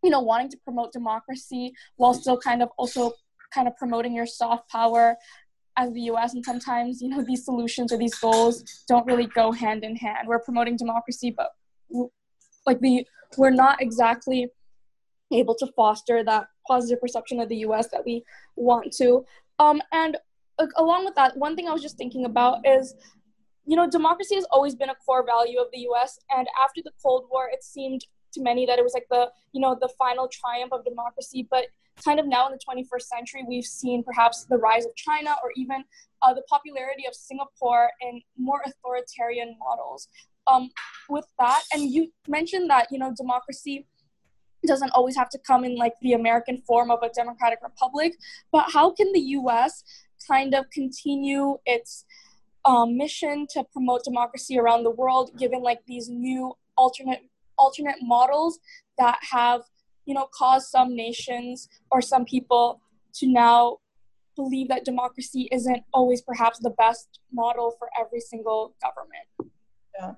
[0.03, 3.13] you know, wanting to promote democracy while still kind of also
[3.53, 5.15] kind of promoting your soft power
[5.77, 9.51] as the US and sometimes you know these solutions or these goals don't really go
[9.51, 10.27] hand in hand.
[10.27, 11.51] We're promoting democracy but
[12.65, 13.05] like the
[13.37, 14.47] we're not exactly
[15.31, 18.23] able to foster that positive perception of the US that we
[18.55, 19.25] want to.
[19.59, 20.17] Um, and
[20.59, 22.95] uh, along with that, one thing I was just thinking about is,
[23.65, 26.19] you know, democracy has always been a core value of the US.
[26.35, 29.61] And after the Cold War, it seemed to many that it was like the, you
[29.61, 31.47] know, the final triumph of democracy.
[31.49, 31.65] But
[32.03, 35.51] kind of now in the 21st century, we've seen perhaps the rise of China or
[35.55, 35.83] even
[36.21, 40.07] uh, the popularity of Singapore and more authoritarian models
[40.51, 40.69] um,
[41.09, 41.61] with that.
[41.73, 43.87] And you mentioned that you know democracy
[44.65, 48.13] doesn't always have to come in like the American form of a democratic republic,
[48.51, 49.83] but how can the U.S.
[50.27, 52.05] kind of continue its
[52.65, 57.21] um, mission to promote democracy around the world, given like these new alternate
[57.57, 58.59] alternate models
[58.97, 59.61] that have
[60.05, 62.81] you know caused some nations or some people
[63.13, 63.77] to now
[64.35, 69.53] believe that democracy isn't always perhaps the best model for every single government.
[69.99, 70.13] Yeah.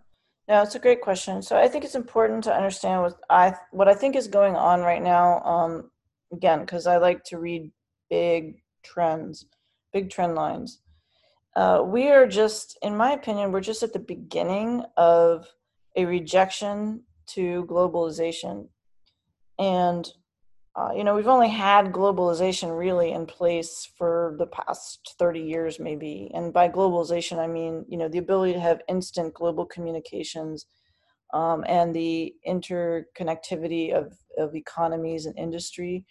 [0.47, 1.41] No, it's a great question.
[1.41, 4.81] So I think it's important to understand what I what I think is going on
[4.81, 5.41] right now.
[5.43, 5.91] Um,
[6.33, 7.71] again, because I like to read
[8.09, 9.45] big trends,
[9.93, 10.79] big trend lines.
[11.55, 15.45] Uh, we are just, in my opinion, we're just at the beginning of
[15.95, 18.67] a rejection to globalization,
[19.59, 20.11] and
[20.75, 25.79] uh, you know, we've only had globalization really in place for the past 30 years,
[25.79, 26.31] maybe.
[26.33, 30.65] And by globalization, I mean, you know, the ability to have instant global communications
[31.31, 36.05] um, and the interconnectivity of, of economies and industry.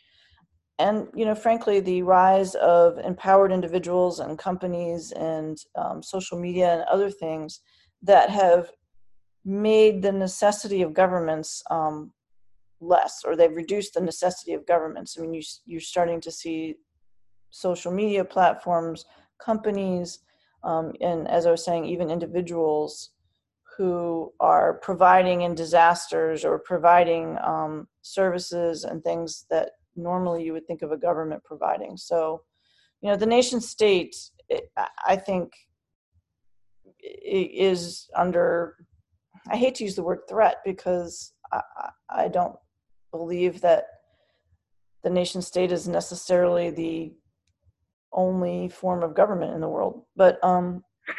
[0.79, 6.73] And, you know, frankly, the rise of empowered individuals and companies and um, social media
[6.73, 7.61] and other things
[8.03, 8.71] that have
[9.45, 12.13] made the necessity of governments um,
[12.83, 15.17] less or they've reduced the necessity of governments.
[15.17, 16.75] I mean, you, you're starting to see
[17.51, 19.05] social media platforms,
[19.39, 20.19] companies,
[20.65, 23.11] um, and as I was saying, even individuals
[23.77, 30.67] who are providing in disasters or providing um, services and things that normally you would
[30.67, 31.97] think of a government providing.
[31.97, 32.43] So,
[33.01, 34.15] you know, the nation state,
[35.07, 35.53] I think,
[37.01, 38.77] is under,
[39.51, 41.61] I hate to use the word threat because I,
[42.09, 42.57] I don't
[43.13, 43.87] believe that
[45.05, 47.13] the nation state is necessarily the
[48.13, 50.05] only form of government in the world.
[50.17, 50.83] But um,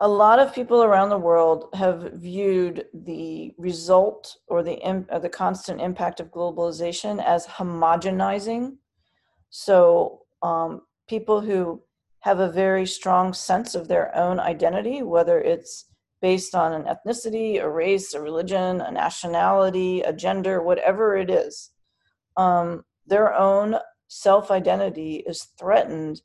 [0.00, 4.78] a lot of people around the world have viewed the result or the
[5.10, 8.76] or the constant impact of globalization as homogenizing.
[9.50, 11.82] So um, people who
[12.20, 15.86] have a very strong sense of their own identity, whether it's
[16.20, 21.70] based on an ethnicity, a race, a religion, a nationality, a gender, whatever it is.
[22.36, 23.76] Um, their own
[24.08, 26.22] self identity is threatened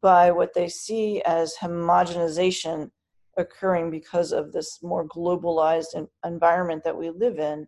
[0.00, 2.90] by what they see as homogenization
[3.36, 7.66] occurring because of this more globalized environment that we live in.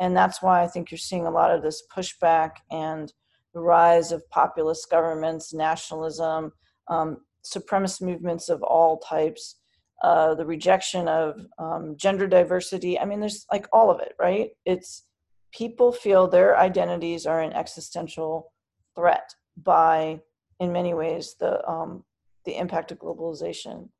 [0.00, 3.12] And that's why I think you're seeing a lot of this pushback and
[3.52, 6.52] the rise of populist governments, nationalism,
[6.88, 9.56] um, supremacist movements of all types
[10.02, 12.98] uh, the rejection of um, gender diversity.
[12.98, 14.50] I mean, there's like all of it, right?
[14.64, 15.04] It's
[15.52, 18.52] people feel their identities are an existential
[18.94, 20.20] threat by,
[20.58, 22.04] in many ways, the um,
[22.44, 23.90] the impact of globalization.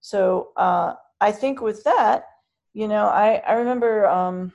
[0.00, 2.24] So uh, I think with that,
[2.72, 4.52] you know, I I remember um,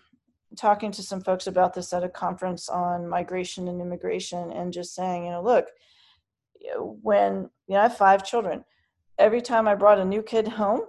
[0.55, 4.95] talking to some folks about this at a conference on migration and immigration, and just
[4.95, 5.67] saying, you know, look,
[6.79, 8.63] when you know, I have five children
[9.17, 10.81] every time I brought a new kid home,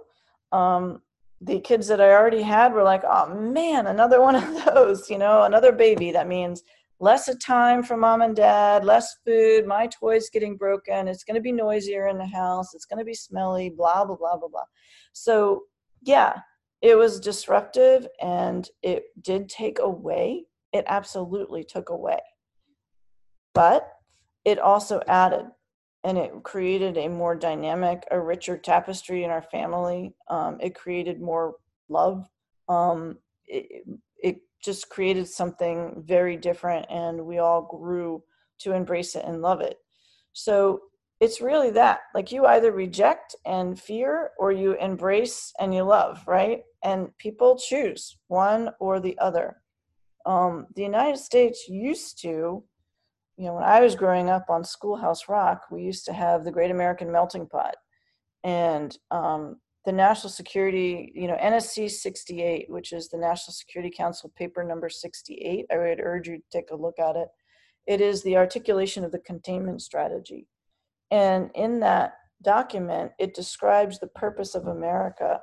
[0.51, 1.01] um,
[1.41, 5.17] the kids that I already had were like, oh man, another one of those, you
[5.17, 6.11] know, another baby.
[6.11, 6.63] That means
[6.99, 11.35] less of time for mom and dad, less food, my toys getting broken, it's going
[11.35, 14.49] to be noisier in the house, it's going to be smelly, blah, blah, blah, blah,
[14.49, 14.63] blah.
[15.13, 15.63] So,
[16.01, 16.39] yeah,
[16.81, 20.45] it was disruptive and it did take away.
[20.73, 22.19] It absolutely took away.
[23.53, 23.89] But
[24.45, 25.45] it also added
[26.03, 30.13] and it created a more dynamic, a richer tapestry in our family.
[30.29, 31.55] Um, it created more
[31.89, 32.27] love.
[32.67, 33.85] Um, it,
[34.21, 38.23] it just created something very different, and we all grew
[38.59, 39.77] to embrace it and love it.
[40.33, 40.81] So
[41.19, 46.23] it's really that like you either reject and fear or you embrace and you love,
[46.27, 46.61] right?
[46.83, 49.57] And people choose one or the other.
[50.25, 52.63] Um, the United States used to
[53.39, 56.51] you know, when I was growing up on Schoolhouse Rock, we used to have the
[56.51, 57.75] Great American Melting Pot,
[58.43, 64.29] and um, the National Security, you know, NSC 68, which is the National Security Council
[64.35, 65.67] paper number 68.
[65.71, 67.29] I would urge you to take a look at it.
[67.87, 70.45] It is the articulation of the containment strategy,
[71.09, 75.39] and in that document, it describes the purpose of America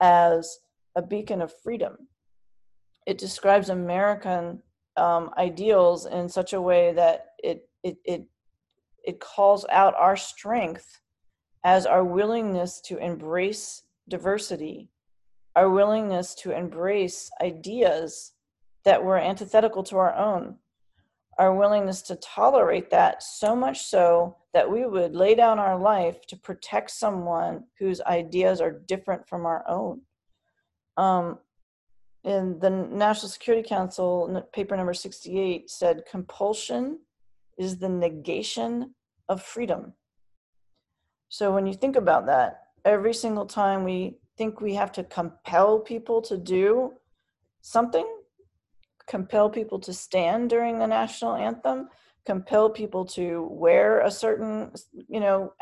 [0.00, 0.60] as
[0.96, 2.08] a beacon of freedom.
[3.06, 4.62] It describes American
[4.96, 8.26] um, ideals in such a way that it it it
[9.04, 11.00] it calls out our strength
[11.62, 14.88] as our willingness to embrace diversity,
[15.56, 18.32] our willingness to embrace ideas
[18.84, 20.56] that were antithetical to our own,
[21.38, 26.26] our willingness to tolerate that so much so that we would lay down our life
[26.26, 30.00] to protect someone whose ideas are different from our own.
[30.96, 31.38] Um,
[32.24, 37.00] in the National Security Council, paper number 68 said compulsion
[37.58, 38.94] is the negation
[39.28, 39.92] of freedom.
[41.28, 45.80] So when you think about that, every single time we think we have to compel
[45.80, 46.92] people to do
[47.62, 48.06] something,
[49.08, 51.88] compel people to stand during the national anthem,
[52.26, 54.72] compel people to wear a certain,
[55.08, 55.52] you know,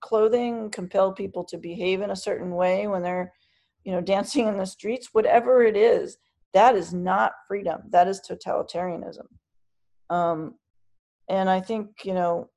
[0.00, 3.32] clothing, compel people to behave in a certain way when they're
[3.84, 6.18] you know, dancing in the streets, whatever it is,
[6.52, 7.82] that is not freedom.
[7.90, 9.26] That is totalitarianism.
[10.08, 10.54] Um,
[11.30, 12.50] and I think you know,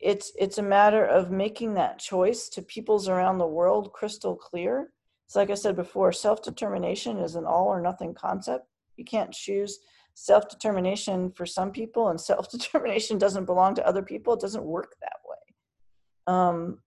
[0.00, 4.92] it's it's a matter of making that choice to peoples around the world crystal clear.
[5.26, 8.66] It's like I said before, self determination is an all or nothing concept.
[8.96, 9.80] You can't choose
[10.14, 14.34] self determination for some people and self determination doesn't belong to other people.
[14.34, 16.34] It doesn't work that way.
[16.34, 16.78] Um,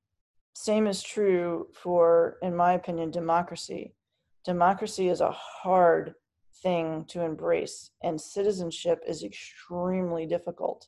[0.54, 3.94] same is true for, in my opinion, democracy.
[4.46, 6.16] Democracy is a hard
[6.64, 10.88] thing to embrace, and citizenship is extremely difficult.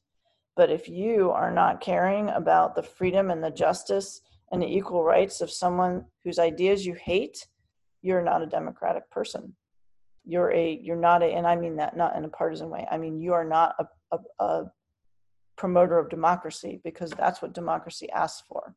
[0.56, 4.22] But if you are not caring about the freedom and the justice
[4.52, 7.48] and the equal rights of someone whose ideas you hate,
[8.02, 9.56] you're not a democratic person.
[10.26, 12.86] You're a you're not a and I mean that not in a partisan way.
[12.92, 14.72] I mean you are not a, a, a
[15.56, 18.76] promoter of democracy because that's what democracy asks for.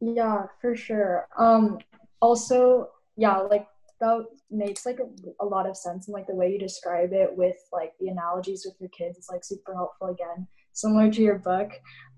[0.00, 1.28] Yeah, for sure.
[1.36, 1.78] Um
[2.20, 3.66] also, yeah, like
[4.00, 7.30] that makes like a, a, lot of sense and like the way you describe it
[7.36, 9.18] with like the analogies with your kids.
[9.18, 11.70] Is like super helpful again similar to your book.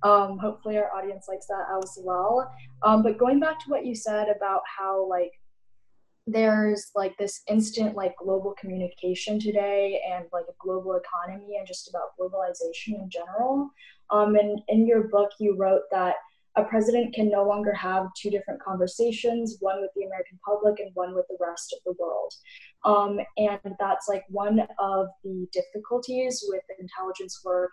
[0.02, 2.50] Um, hopefully our audience likes that as well.
[2.82, 5.32] Um, but going back to what you said about how like
[6.26, 11.88] there's like this instant like global communication today and like a global economy and just
[11.88, 13.68] about globalization in general
[14.10, 16.14] um, and in your book you wrote that
[16.56, 20.90] a president can no longer have two different conversations, one with the American public and
[20.94, 22.32] one with the rest of the world.
[22.84, 27.70] Um, and that's like one of the difficulties with intelligence work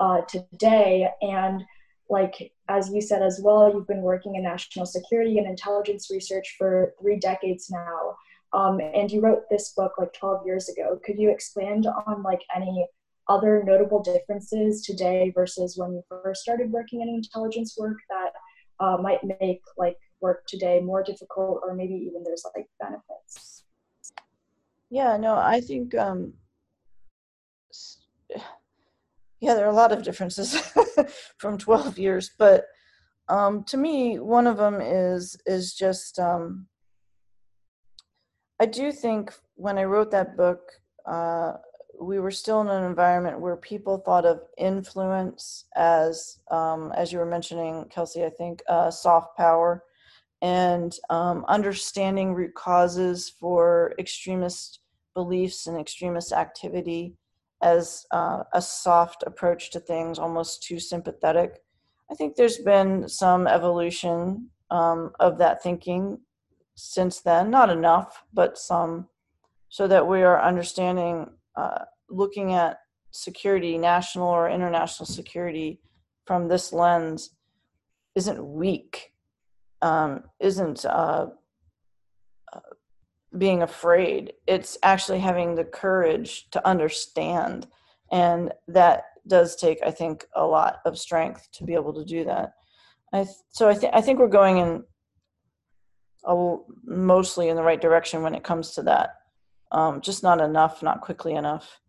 [0.00, 1.08] uh, today.
[1.20, 1.62] And
[2.08, 6.54] like as you said as well, you've been working in national security and intelligence research
[6.58, 8.16] for three decades now.
[8.52, 10.98] Um, and you wrote this book like 12 years ago.
[11.04, 12.86] Could you expand on like any
[13.28, 18.30] other notable differences today versus when you first started working in intelligence work that
[18.78, 23.64] uh, might make like work today more difficult or maybe even there's like benefits?
[24.90, 26.34] Yeah no i think um
[29.40, 30.56] yeah there are a lot of differences
[31.38, 32.64] from 12 years but
[33.28, 36.66] um to me one of them is is just um
[38.60, 40.60] i do think when i wrote that book
[41.06, 41.54] uh
[42.00, 47.18] we were still in an environment where people thought of influence as, um, as you
[47.18, 49.82] were mentioning, Kelsey, I think, uh, soft power
[50.42, 54.80] and um, understanding root causes for extremist
[55.14, 57.14] beliefs and extremist activity
[57.62, 61.62] as uh, a soft approach to things, almost too sympathetic.
[62.10, 66.18] I think there's been some evolution um, of that thinking
[66.74, 69.08] since then, not enough, but some,
[69.70, 72.78] so that we are understanding uh, looking at
[73.10, 75.80] security, national or international security,
[76.26, 77.30] from this lens
[78.14, 79.12] isn't weak,
[79.82, 81.26] um, isn't uh,
[82.52, 82.60] uh,
[83.36, 84.32] being afraid.
[84.46, 87.66] It's actually having the courage to understand.
[88.10, 92.24] And that does take, I think, a lot of strength to be able to do
[92.24, 92.54] that.
[93.12, 94.84] I th- so I, th- I think we're going in
[96.24, 99.10] a, mostly in the right direction when it comes to that.
[99.72, 101.80] Um, just not enough, not quickly enough.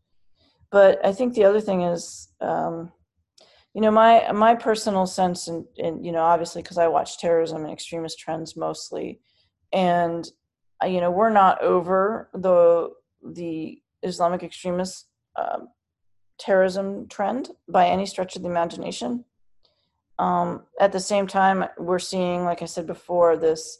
[0.71, 2.91] But I think the other thing is, um,
[3.73, 7.71] you know, my my personal sense, and you know, obviously because I watch terrorism and
[7.71, 9.21] extremist trends mostly,
[9.71, 10.27] and
[10.83, 12.89] uh, you know, we're not over the
[13.23, 15.69] the Islamic extremist um,
[16.37, 19.25] terrorism trend by any stretch of the imagination.
[20.19, 23.77] Um, at the same time, we're seeing, like I said before, this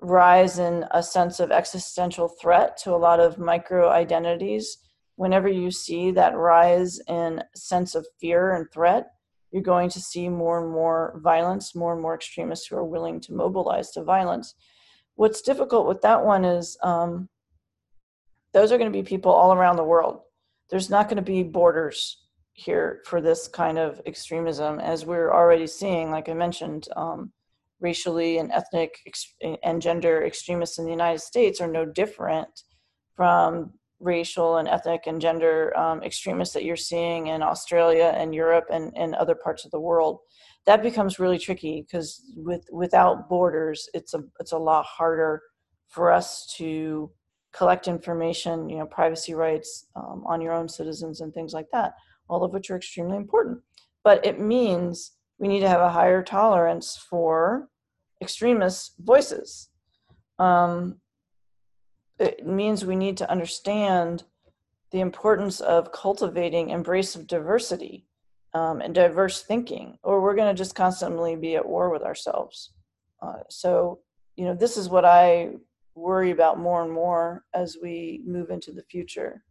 [0.00, 4.78] rise in a sense of existential threat to a lot of micro identities
[5.16, 9.08] whenever you see that rise in sense of fear and threat,
[9.50, 13.20] you're going to see more and more violence, more and more extremists who are willing
[13.20, 14.54] to mobilize to violence.
[15.14, 17.28] What's difficult with that one is um,
[18.52, 20.20] those are going to be people all around the world.
[20.68, 22.22] There's not going to be borders
[22.52, 26.88] here for this kind of extremism, as we're already seeing, like I mentioned.
[26.96, 27.32] Um,
[27.80, 28.98] racially and ethnic
[29.62, 32.62] and gender extremists in the United States are no different
[33.14, 38.66] from racial and ethnic and gender um, extremists that you're seeing in Australia and Europe
[38.70, 40.18] and, and other parts of the world,
[40.66, 45.40] that becomes really tricky because with without borders, it's a it's a lot harder
[45.88, 47.10] for us to
[47.52, 51.92] collect information, you know, privacy rights um, on your own citizens and things like that,
[52.28, 53.58] all of which are extremely important.
[54.04, 57.68] But it means we need to have a higher tolerance for
[58.22, 59.68] extremist voices.
[60.38, 61.00] Um,
[62.18, 64.24] it means we need to understand
[64.90, 68.06] the importance of cultivating embrace of diversity
[68.54, 72.72] um, and diverse thinking, or we're going to just constantly be at war with ourselves.
[73.20, 74.00] Uh, so,
[74.36, 75.50] you know, this is what I
[75.94, 79.42] worry about more and more as we move into the future.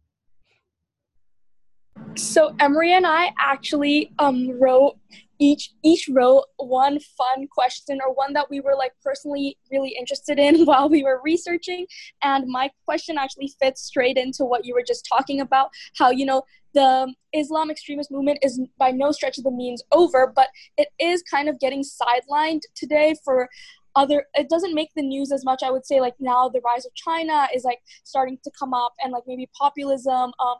[2.14, 4.96] So Emery and I actually um, wrote
[5.38, 10.38] each each wrote one fun question or one that we were like personally really interested
[10.38, 11.86] in while we were researching.
[12.22, 16.24] And my question actually fits straight into what you were just talking about how you
[16.24, 16.42] know
[16.74, 21.22] the islam extremist movement is by no stretch of the means over but it is
[21.22, 23.48] kind of getting sidelined today for
[23.96, 26.84] other it doesn't make the news as much i would say like now the rise
[26.84, 30.56] of china is like starting to come up and like maybe populism um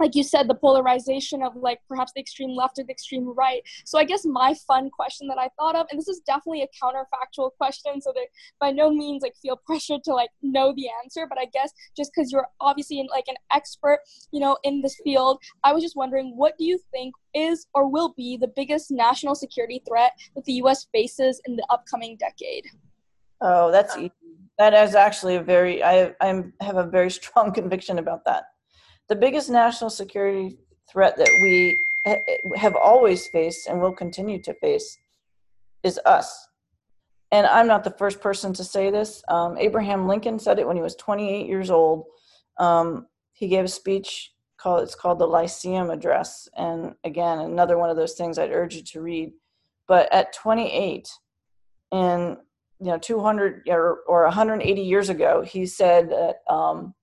[0.00, 3.62] like you said, the polarization of like perhaps the extreme left or the extreme right.
[3.84, 6.84] So I guess my fun question that I thought of, and this is definitely a
[6.84, 8.26] counterfactual question, so that
[8.58, 12.12] by no means like feel pressured to like know the answer, but I guess just
[12.14, 14.00] because you're obviously in, like an expert,
[14.32, 17.88] you know, in this field, I was just wondering, what do you think is or
[17.88, 20.86] will be the biggest national security threat that the U.S.
[20.92, 22.64] faces in the upcoming decade?
[23.40, 24.12] Oh, that's easy.
[24.58, 28.44] That is actually a very I I have a very strong conviction about that
[29.10, 30.56] the biggest national security
[30.90, 31.76] threat that we
[32.56, 34.98] have always faced and will continue to face
[35.82, 36.48] is us.
[37.32, 39.22] And I'm not the first person to say this.
[39.28, 42.04] Um, Abraham Lincoln said it when he was 28 years old.
[42.58, 46.48] Um, he gave a speech called it's called the Lyceum Address.
[46.56, 49.32] And again, another one of those things I'd urge you to read.
[49.88, 51.08] But at 28,
[51.92, 52.36] in
[52.78, 56.94] you know 200 or, or 180 years ago, he said that um,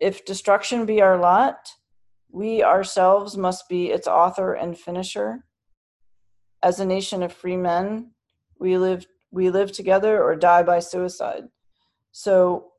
[0.00, 1.68] if destruction be our lot,
[2.30, 5.44] we ourselves must be its author and finisher.
[6.62, 8.12] As a nation of free men,
[8.58, 11.44] we live we live together or die by suicide.
[12.10, 12.72] So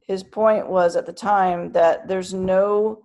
[0.00, 3.02] his point was at the time that there's no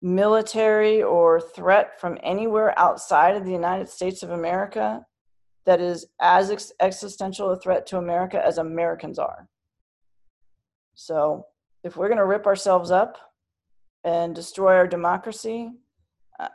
[0.00, 5.06] military or threat from anywhere outside of the United States of America
[5.64, 9.48] that is as ex- existential a threat to America as Americans are.
[10.94, 11.46] So
[11.84, 13.18] if we're going to rip ourselves up
[14.04, 15.70] and destroy our democracy,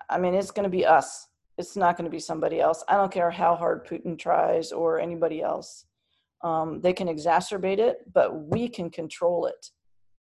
[0.09, 1.27] I mean, it's going to be us.
[1.57, 2.83] It's not going to be somebody else.
[2.87, 5.85] I don't care how hard Putin tries or anybody else.
[6.43, 9.71] Um, they can exacerbate it, but we can control it.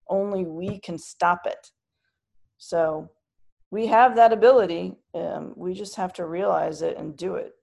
[0.08, 1.72] Only we can stop it.
[2.58, 3.10] So
[3.70, 4.96] we have that ability.
[5.14, 7.54] Um, we just have to realize it and do it.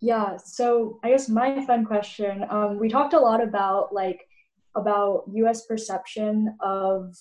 [0.00, 4.20] Yeah, so I guess my fun question, um, we talked a lot about like
[4.76, 7.16] about US perception of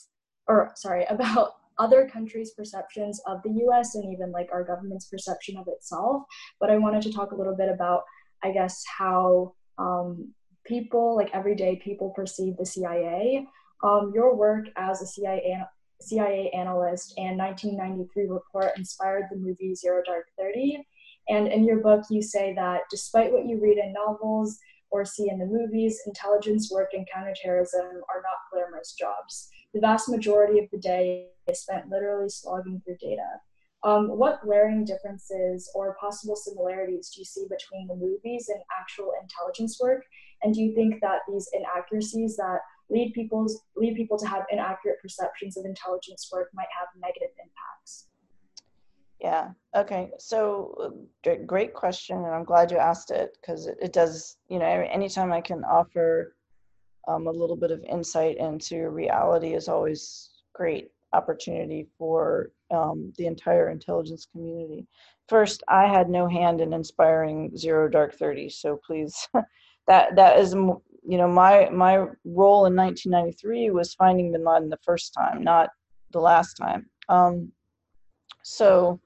[0.47, 5.57] or sorry, about other countries' perceptions of the US and even like our government's perception
[5.57, 6.23] of itself.
[6.59, 8.03] But I wanted to talk a little bit about,
[8.43, 10.33] I guess, how um,
[10.65, 13.45] people, like everyday people, perceive the CIA.
[13.83, 15.63] Um, your work as a CIA
[15.99, 20.85] CIA analyst and 1993 report inspired the movie Zero Dark Thirty
[21.29, 24.57] and in your book, you say that despite what you read in novels
[24.89, 29.49] or see in the movies, intelligence work and counterterrorism are not glamorous jobs.
[29.73, 33.27] The vast majority of the day is spent literally slogging through data.
[33.83, 39.11] Um, what glaring differences or possible similarities do you see between the movies and actual
[39.21, 40.03] intelligence work?
[40.41, 42.59] And do you think that these inaccuracies that
[42.89, 48.07] lead people's lead people to have inaccurate perceptions of intelligence work might have negative impacts?
[49.19, 49.49] Yeah.
[49.75, 50.11] Okay.
[50.19, 50.93] So,
[51.25, 54.37] uh, great question, and I'm glad you asked it because it, it, does.
[54.47, 56.35] You know, anytime I can offer
[57.07, 63.25] um, a little bit of insight into reality is always great opportunity for um, the
[63.25, 64.85] entire intelligence community.
[65.27, 69.27] First, I had no hand in inspiring Zero Dark Thirty, so please,
[69.87, 74.77] that that is you know my my role in 1993 was finding Bin Laden the
[74.83, 75.69] first time, not
[76.11, 76.87] the last time.
[77.09, 77.51] Um,
[78.43, 78.99] so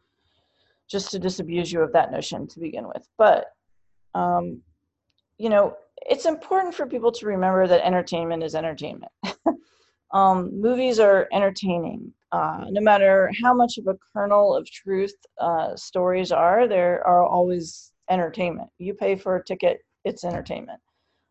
[0.92, 3.08] just to disabuse you of that notion to begin with.
[3.18, 3.46] But,
[4.14, 4.62] um,
[5.38, 9.12] you know, it's important for people to remember that entertainment is entertainment.
[10.14, 12.14] um, movies are entertaining.
[12.32, 17.24] Uh, no matter how much of a kernel of truth uh, stories are, there are
[17.26, 18.70] always entertainment.
[18.78, 20.80] You pay for a ticket, it's entertainment.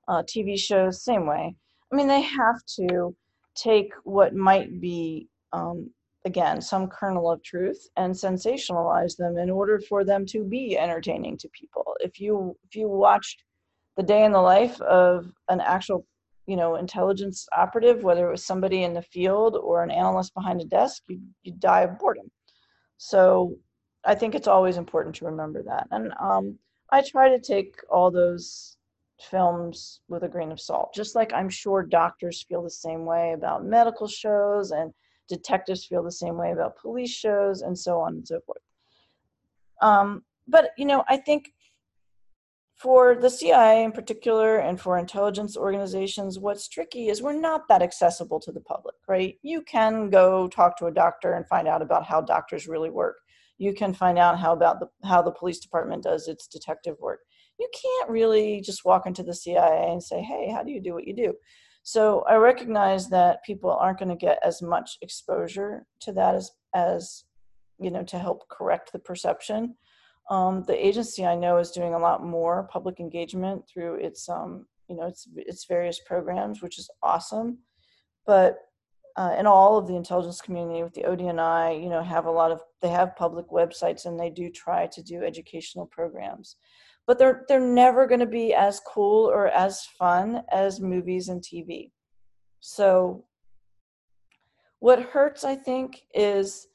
[0.08, 1.54] Uh, TV shows, same way.
[1.92, 3.14] I mean, they have to
[3.54, 5.90] take what might be um,
[6.24, 11.36] again some kernel of truth and sensationalize them in order for them to be entertaining
[11.38, 11.96] to people.
[12.00, 13.44] If you if you watched
[13.96, 16.06] the day in the life of an actual
[16.46, 20.60] you know intelligence operative whether it was somebody in the field or an analyst behind
[20.60, 22.30] a desk you you die of boredom.
[22.98, 23.56] So
[24.04, 25.86] i think it's always important to remember that.
[25.90, 26.58] And um,
[26.90, 28.76] i try to take all those
[29.30, 30.94] films with a grain of salt.
[30.94, 34.92] Just like i'm sure doctors feel the same way about medical shows and
[35.30, 38.62] detectives feel the same way about police shows and so on and so forth
[39.80, 41.52] um, but you know i think
[42.80, 47.82] for the CIA in particular and for intelligence organizations, what's tricky is we're not that
[47.82, 49.36] accessible to the public, right?
[49.42, 53.16] You can go talk to a doctor and find out about how doctors really work.
[53.58, 57.20] You can find out how about the how the police department does its detective work.
[57.58, 60.94] You can't really just walk into the CIA and say, "Hey, how do you do
[60.94, 61.34] what you do?"
[61.82, 66.50] So I recognize that people aren't going to get as much exposure to that as
[66.74, 67.24] as
[67.78, 69.74] you know to help correct the perception
[70.30, 74.66] um, the agency I know is doing a lot more public engagement through its, um,
[74.88, 77.58] you know, its its various programs, which is awesome.
[78.26, 78.58] But
[79.16, 82.52] uh, and all of the intelligence community with the ODNI, you know, have a lot
[82.52, 86.56] of they have public websites and they do try to do educational programs,
[87.10, 91.42] but they're they're never going to be as cool or as fun as movies and
[91.42, 91.90] TV.
[92.60, 93.24] So
[94.78, 96.68] what hurts, I think, is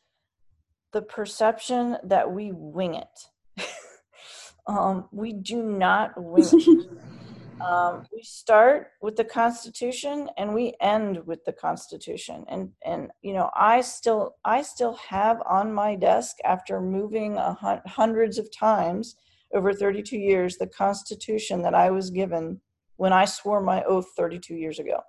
[0.92, 3.66] the perception that we wing it
[4.68, 6.44] um, we do not win.
[7.66, 12.44] um, we start with the Constitution and we end with the Constitution.
[12.50, 17.84] And and you know, I still I still have on my desk after moving hun-
[17.86, 19.16] hundreds of times
[19.54, 22.62] over 32 years the Constitution that I was given
[22.98, 25.02] when I swore my oath 32 years ago.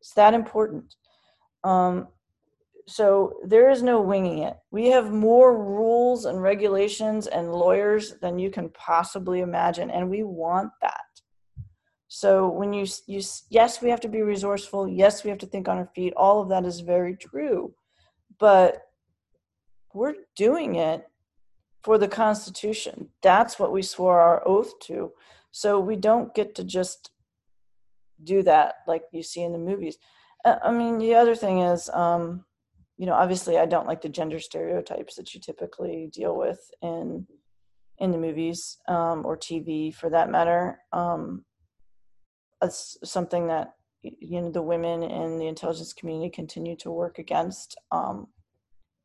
[0.00, 0.96] It's that important.
[1.62, 2.08] Um,
[2.86, 4.56] so there is no winging it.
[4.70, 10.22] We have more rules and regulations and lawyers than you can possibly imagine, and we
[10.22, 11.00] want that.
[12.08, 14.86] So when you you yes, we have to be resourceful.
[14.86, 16.12] Yes, we have to think on our feet.
[16.16, 17.74] All of that is very true,
[18.38, 18.82] but
[19.94, 21.06] we're doing it
[21.84, 23.10] for the Constitution.
[23.22, 25.12] That's what we swore our oath to.
[25.52, 27.10] So we don't get to just
[28.22, 29.98] do that like you see in the movies.
[30.44, 31.88] Uh, I mean, the other thing is.
[31.90, 32.44] Um,
[32.96, 37.26] you know obviously i don't like the gender stereotypes that you typically deal with in
[37.98, 41.44] in the movies um, or tv for that matter um,
[42.60, 47.76] that's something that you know the women in the intelligence community continue to work against
[47.92, 48.28] um,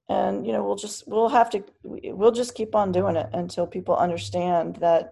[0.10, 3.66] and you know we'll just we'll have to we'll just keep on doing it until
[3.66, 5.12] people understand that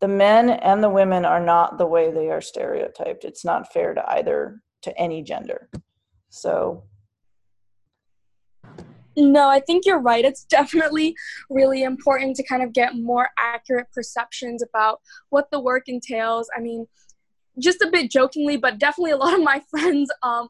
[0.00, 3.94] the men and the women are not the way they are stereotyped it's not fair
[3.94, 5.68] to either to any gender
[6.28, 6.84] so
[9.16, 10.24] no, I think you're right.
[10.24, 11.16] It's definitely
[11.50, 15.00] really important to kind of get more accurate perceptions about
[15.30, 16.48] what the work entails.
[16.56, 16.86] I mean,
[17.58, 20.48] just a bit jokingly, but definitely a lot of my friends um,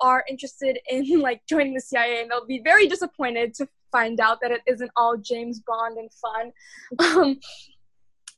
[0.00, 4.40] are interested in like joining the CIA, and they'll be very disappointed to find out
[4.42, 6.52] that it isn't all James Bond and fun.
[7.18, 7.40] Um,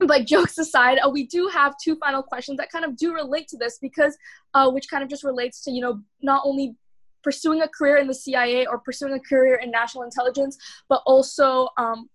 [0.06, 3.48] but jokes aside, uh, we do have two final questions that kind of do relate
[3.48, 4.16] to this because,
[4.54, 6.74] uh, which kind of just relates to you know not only
[7.22, 10.56] pursuing a career in the CIA or pursuing a career in national intelligence,
[10.88, 12.08] but also um,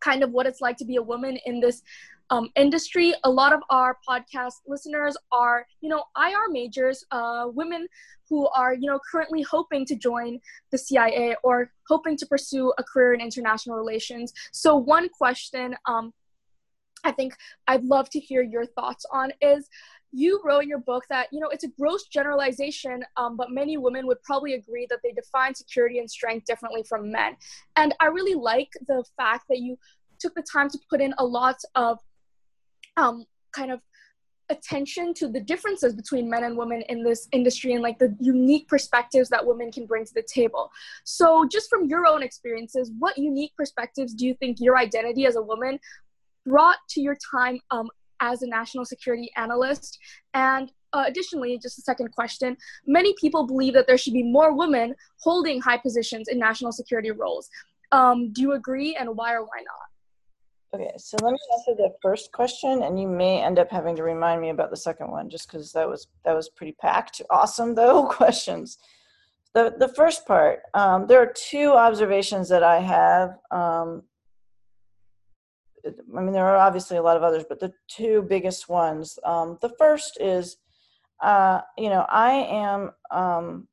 [0.00, 1.82] kind of what it's like to be a woman in this
[2.30, 3.14] um, industry.
[3.24, 7.86] A lot of our podcast listeners are, you know, IR majors, uh, women
[8.28, 12.84] who are, you know, currently hoping to join the CIA or hoping to pursue a
[12.84, 14.32] career in international relations.
[14.52, 16.12] So, one question um,
[17.04, 17.34] I think
[17.66, 19.68] I'd love to hear your thoughts on is
[20.12, 23.76] you wrote in your book that you know it's a gross generalization um, but many
[23.78, 27.34] women would probably agree that they define security and strength differently from men
[27.76, 29.76] and i really like the fact that you
[30.18, 31.98] took the time to put in a lot of
[32.96, 33.80] um, kind of
[34.52, 38.68] attention to the differences between men and women in this industry and like the unique
[38.68, 40.70] perspectives that women can bring to the table.
[41.04, 45.36] So, just from your own experiences, what unique perspectives do you think your identity as
[45.36, 45.78] a woman
[46.46, 47.88] brought to your time um,
[48.20, 49.98] as a national security analyst?
[50.34, 54.54] And uh, additionally, just a second question many people believe that there should be more
[54.54, 57.48] women holding high positions in national security roles.
[57.90, 59.91] Um, do you agree, and why or why not?
[60.74, 64.02] Okay, so let me answer the first question, and you may end up having to
[64.02, 67.20] remind me about the second one, just because that was that was pretty packed.
[67.30, 68.78] Awesome, though questions.
[69.54, 74.04] The the first part, um, there are two observations that I have um,
[75.84, 79.18] I mean, there are obviously a lot of others, but the two biggest ones.
[79.24, 80.56] Um, the first is,
[81.20, 83.68] uh, you know, I am um,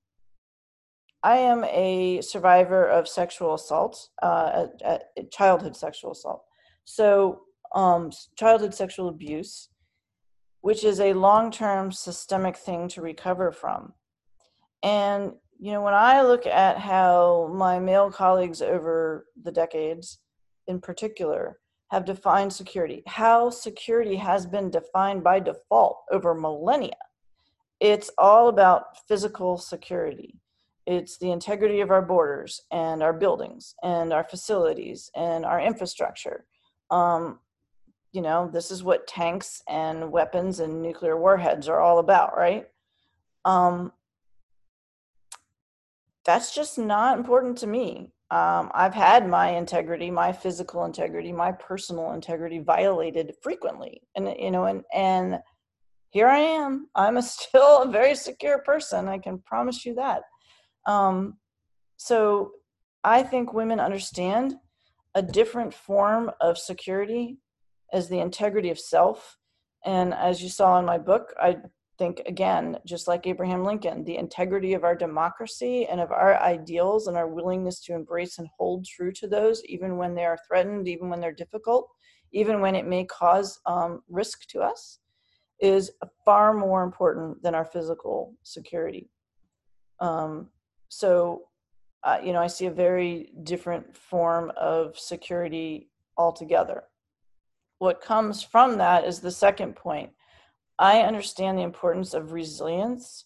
[1.21, 6.43] I am a survivor of sexual assault, uh, at, at childhood sexual assault.
[6.89, 7.41] So,
[7.75, 9.69] um, childhood sexual abuse,
[10.61, 13.93] which is a long-term systemic thing to recover from,
[14.81, 20.17] and you know, when I look at how my male colleagues over the decades,
[20.65, 21.59] in particular,
[21.91, 26.97] have defined security, how security has been defined by default over millennia.
[27.79, 30.39] It's all about physical security.
[30.87, 36.45] It's the integrity of our borders and our buildings and our facilities and our infrastructure.
[36.91, 37.39] Um,
[38.11, 42.67] you know, this is what tanks and weapons and nuclear warheads are all about, right?
[43.45, 43.91] Um,
[46.25, 48.11] that's just not important to me.
[48.31, 54.51] Um, I've had my integrity, my physical integrity, my personal integrity violated frequently, and you
[54.51, 55.39] know, and and
[56.11, 56.87] here I am.
[56.95, 59.07] I'm a still a very secure person.
[59.07, 60.21] I can promise you that.
[60.85, 61.37] Um,
[61.97, 62.51] so
[63.03, 64.55] I think women understand
[65.15, 67.37] a different form of security
[67.91, 69.37] as the integrity of self.
[69.85, 71.57] And as you saw in my book, I
[71.97, 77.07] think, again, just like Abraham Lincoln, the integrity of our democracy and of our ideals
[77.07, 80.87] and our willingness to embrace and hold true to those, even when they are threatened,
[80.87, 81.89] even when they're difficult,
[82.31, 84.99] even when it may cause um, risk to us,
[85.59, 85.91] is
[86.23, 89.09] far more important than our physical security.
[89.99, 90.49] Um,
[90.87, 91.48] so
[92.03, 96.83] uh, you know, I see a very different form of security altogether.
[97.79, 100.11] What comes from that is the second point.
[100.77, 103.25] I understand the importance of resilience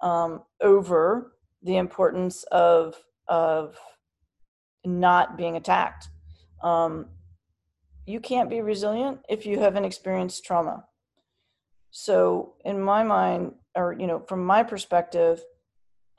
[0.00, 1.32] um, over
[1.62, 2.96] the importance of
[3.28, 3.78] of
[4.84, 6.08] not being attacked.
[6.62, 7.06] Um,
[8.06, 10.84] you can't be resilient if you haven't experienced trauma.
[11.90, 15.42] So, in my mind, or you know, from my perspective,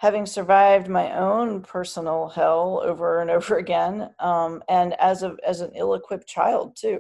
[0.02, 5.62] having survived my own personal hell over and over again um, and as a as
[5.62, 6.99] an ill-equipped child too.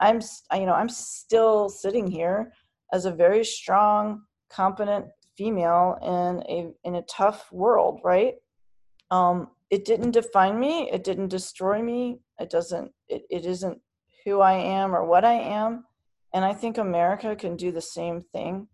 [0.00, 0.20] I'm
[0.54, 2.52] you know i'm still sitting here
[2.94, 5.04] as a very strong competent
[5.36, 8.36] female in a in a tough world right?
[9.10, 13.78] Um, it didn't define me it didn't destroy me it doesn't it, it isn't
[14.24, 15.84] who i am or what i am
[16.32, 18.66] and i think america can do the same thing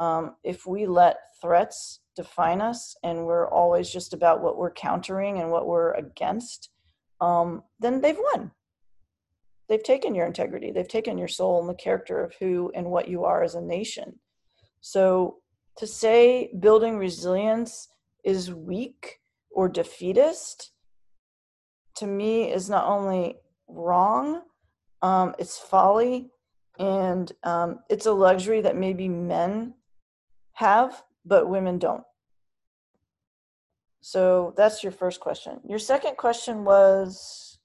[0.00, 5.38] um, if we let threats define us and we're always just about what we're countering
[5.38, 6.70] and what we're against,
[7.20, 8.50] um, then they've won.
[9.68, 13.08] They've taken your integrity, they've taken your soul and the character of who and what
[13.08, 14.18] you are as a nation.
[14.80, 15.38] So
[15.78, 17.88] to say building resilience
[18.24, 20.72] is weak or defeatist,
[21.96, 23.36] to me, is not only
[23.68, 24.42] wrong,
[25.02, 26.30] um, it's folly,
[26.78, 29.74] and um, it's a luxury that maybe men
[30.54, 32.04] have but women don't.
[34.00, 35.60] So that's your first question.
[35.68, 37.58] Your second question was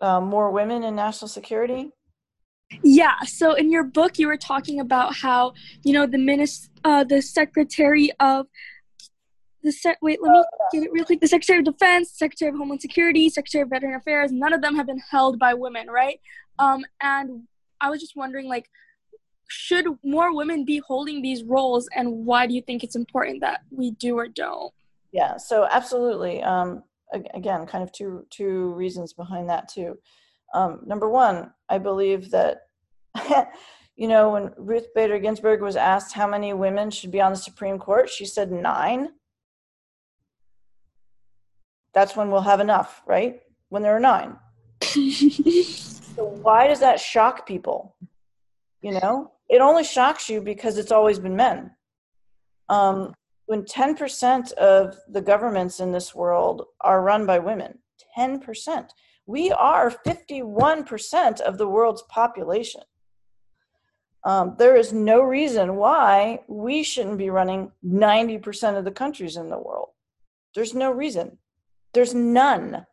[0.00, 1.90] uh, more women in national security.
[2.82, 3.20] Yeah.
[3.26, 5.52] So in your book, you were talking about how
[5.82, 8.46] you know the minister, uh, the secretary of
[9.62, 11.20] the sec- wait, let me get it real quick.
[11.20, 14.74] The Secretary of Defense, Secretary of Homeland Security, Secretary of Veteran Affairs, none of them
[14.76, 16.20] have been held by women, right?
[16.58, 17.42] Um, and
[17.80, 18.70] I was just wondering, like,
[19.50, 23.62] should more women be holding these roles and why do you think it's important that
[23.70, 24.72] we do or don't?
[25.12, 26.42] Yeah so absolutely.
[26.42, 26.84] Um,
[27.34, 29.98] again kind of two two reasons behind that too.
[30.54, 32.62] Um, number one i believe that
[33.96, 37.38] you know when ruth bader ginsburg was asked how many women should be on the
[37.38, 39.10] supreme court she said nine.
[41.92, 43.40] That's when we'll have enough right?
[43.68, 44.36] When there are nine.
[46.16, 47.94] So why does that shock people?
[48.82, 51.72] You know it only shocks you because it's always been men.
[52.68, 53.14] Um,
[53.46, 57.80] when 10% of the governments in this world are run by women,
[58.16, 58.90] 10%,
[59.26, 62.82] we are 51% of the world's population.
[64.22, 69.50] Um, there is no reason why we shouldn't be running 90% of the countries in
[69.50, 69.88] the world.
[70.54, 71.38] There's no reason.
[71.92, 72.86] There's none.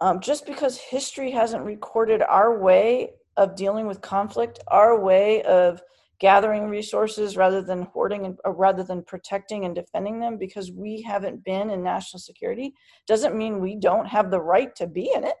[0.00, 5.82] Um, just because history hasn't recorded our way of dealing with conflict, our way of
[6.20, 11.44] gathering resources rather than hoarding and rather than protecting and defending them because we haven't
[11.44, 12.72] been in national security
[13.06, 15.34] doesn't mean we don't have the right to be in it.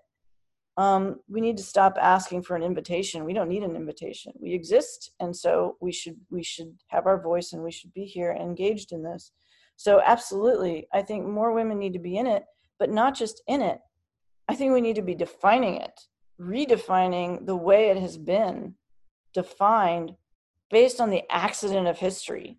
[0.76, 3.24] Um, we need to stop asking for an invitation.
[3.24, 4.32] We don't need an invitation.
[4.40, 8.04] We exist, and so we should we should have our voice and we should be
[8.04, 9.30] here engaged in this.
[9.76, 12.44] So absolutely, I think more women need to be in it,
[12.80, 13.78] but not just in it.
[14.48, 15.98] I think we need to be defining it
[16.40, 18.74] redefining the way it has been
[19.32, 20.14] defined
[20.70, 22.58] based on the accident of history.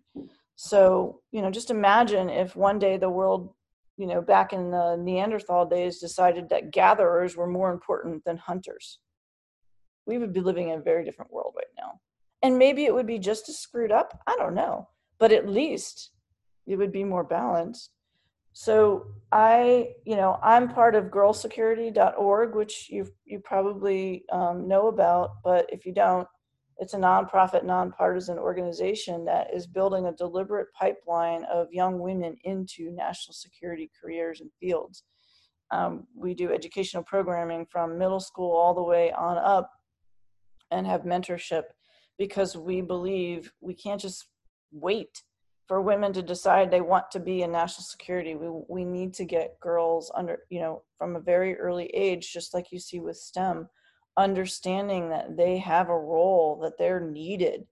[0.56, 3.52] So, you know, just imagine if one day the world,
[3.96, 8.98] you know, back in the Neanderthal days decided that gatherers were more important than hunters.
[10.06, 12.00] We would be living in a very different world right now.
[12.42, 14.20] And maybe it would be just as screwed up.
[14.26, 14.88] I don't know.
[15.18, 16.10] But at least
[16.66, 17.90] it would be more balanced.
[18.58, 25.42] So I, you know, I'm part of girlsecurity.org, which you you probably um, know about,
[25.44, 26.26] but if you don't,
[26.78, 32.90] it's a nonprofit, nonpartisan organization that is building a deliberate pipeline of young women into
[32.92, 35.02] national security careers and fields.
[35.70, 39.70] Um, we do educational programming from middle school all the way on up
[40.70, 41.64] and have mentorship
[42.16, 44.24] because we believe we can't just
[44.72, 45.24] wait
[45.66, 48.34] for women to decide they want to be in national security.
[48.34, 52.54] We, we need to get girls under, you know, from a very early age, just
[52.54, 53.68] like you see with STEM,
[54.16, 57.66] understanding that they have a role, that they're needed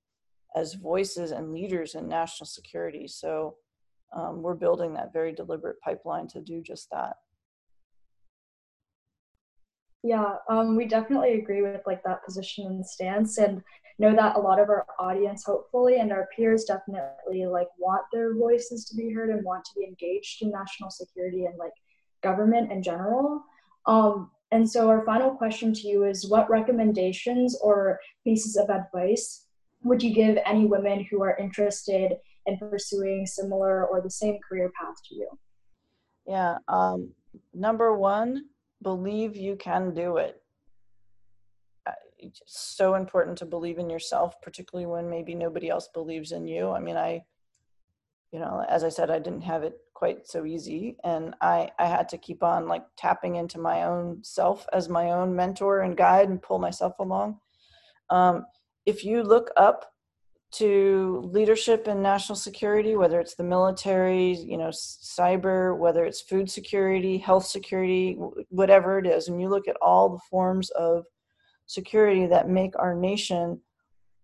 [0.57, 3.07] as voices and leaders in national security.
[3.07, 3.57] So
[4.15, 7.17] um, we're building that very deliberate pipeline to do just that.
[10.03, 13.63] Yeah, um, we definitely agree with like that position and stance, and
[13.99, 18.35] know that a lot of our audience, hopefully, and our peers definitely like want their
[18.35, 21.73] voices to be heard and want to be engaged in national security and like
[22.23, 23.45] government in general.
[23.87, 29.47] Um, and so, our final question to you is: What recommendations or pieces of advice
[29.85, 32.15] would you give any women who are interested
[32.47, 35.29] in pursuing similar or the same career path to you?
[36.27, 36.59] Yeah.
[36.69, 37.11] Um,
[37.53, 38.47] number one,
[38.83, 40.43] believe you can do it.
[42.27, 46.71] It's so important to believe in yourself, particularly when maybe nobody else believes in you.
[46.71, 47.25] I mean, I,
[48.33, 51.87] you know, as I said, I didn't have it quite so easy, and I I
[51.87, 55.97] had to keep on like tapping into my own self as my own mentor and
[55.97, 57.39] guide and pull myself along.
[58.11, 58.47] Um,
[58.87, 59.95] if you look up
[60.55, 66.49] to leadership in national security, whether it's the military, you know, cyber, whether it's food
[66.49, 68.17] security, health security,
[68.51, 71.05] whatever it is, and you look at all the forms of
[71.67, 73.61] security that make our nation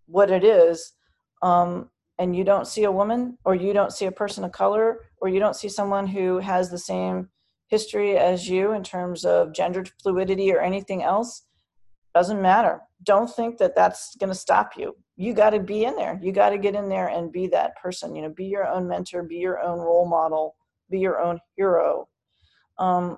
[0.07, 0.93] what it is,
[1.41, 1.89] um,
[2.19, 5.29] and you don't see a woman, or you don't see a person of color, or
[5.29, 7.29] you don't see someone who has the same
[7.67, 11.43] history as you in terms of gender fluidity or anything else,
[12.13, 12.81] doesn't matter.
[13.03, 14.95] Don't think that that's going to stop you.
[15.15, 16.19] You got to be in there.
[16.21, 18.87] You got to get in there and be that person you know be your own
[18.87, 20.55] mentor be your own role model
[20.89, 22.07] be your own hero.
[22.77, 23.17] Um,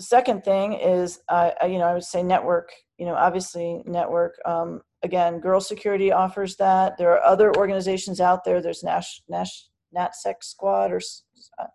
[0.00, 2.72] second thing is uh, you know i would say network
[3.02, 6.96] you know obviously network um, again girl security offers that.
[6.98, 8.62] There are other organizations out there.
[8.62, 11.00] There's nash nash natsec squad or
[11.58, 11.66] uh,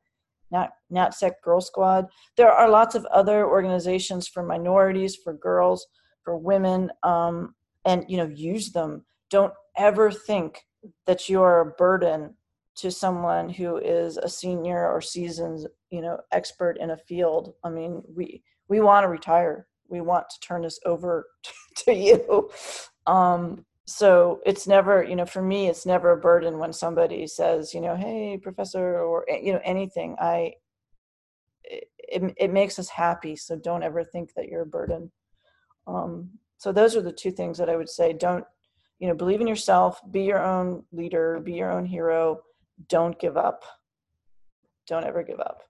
[0.52, 2.06] Nat, natsec girl squad.
[2.38, 5.86] There are lots of other organizations for minorities for girls
[6.24, 9.04] for women um, and you know use them.
[9.30, 10.62] Don't ever think
[11.08, 12.36] that you're a burden
[12.78, 17.54] to someone who is a senior or seasoned you know expert in a field.
[17.66, 21.28] I mean we we want to retire we want to turn this over
[21.78, 22.50] to you.
[23.06, 27.74] Um so it's never you know for me it's never a burden when somebody says
[27.74, 30.16] you know hey professor or eh, you know anything.
[30.20, 30.54] I
[31.64, 35.12] it, it makes us happy so don't ever think that you're a burden.
[35.88, 38.14] Um so those are the two things that i would say.
[38.14, 38.46] Don't
[39.00, 42.42] you know believe in yourself be your own leader be your own hero.
[42.90, 43.64] Don't give up.
[44.88, 45.67] Don't ever give up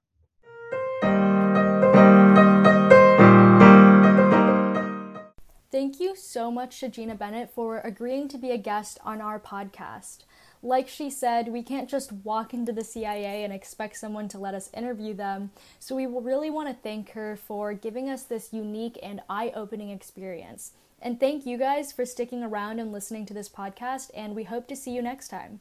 [5.69, 9.37] Thank you so much to Gina Bennett for agreeing to be a guest on our
[9.37, 10.19] podcast.
[10.63, 14.53] Like she said, we can't just walk into the CIA and expect someone to let
[14.53, 18.97] us interview them, so we really want to thank her for giving us this unique
[19.03, 20.71] and eye opening experience.
[21.01, 24.67] And thank you guys for sticking around and listening to this podcast, and we hope
[24.69, 25.59] to see you next time.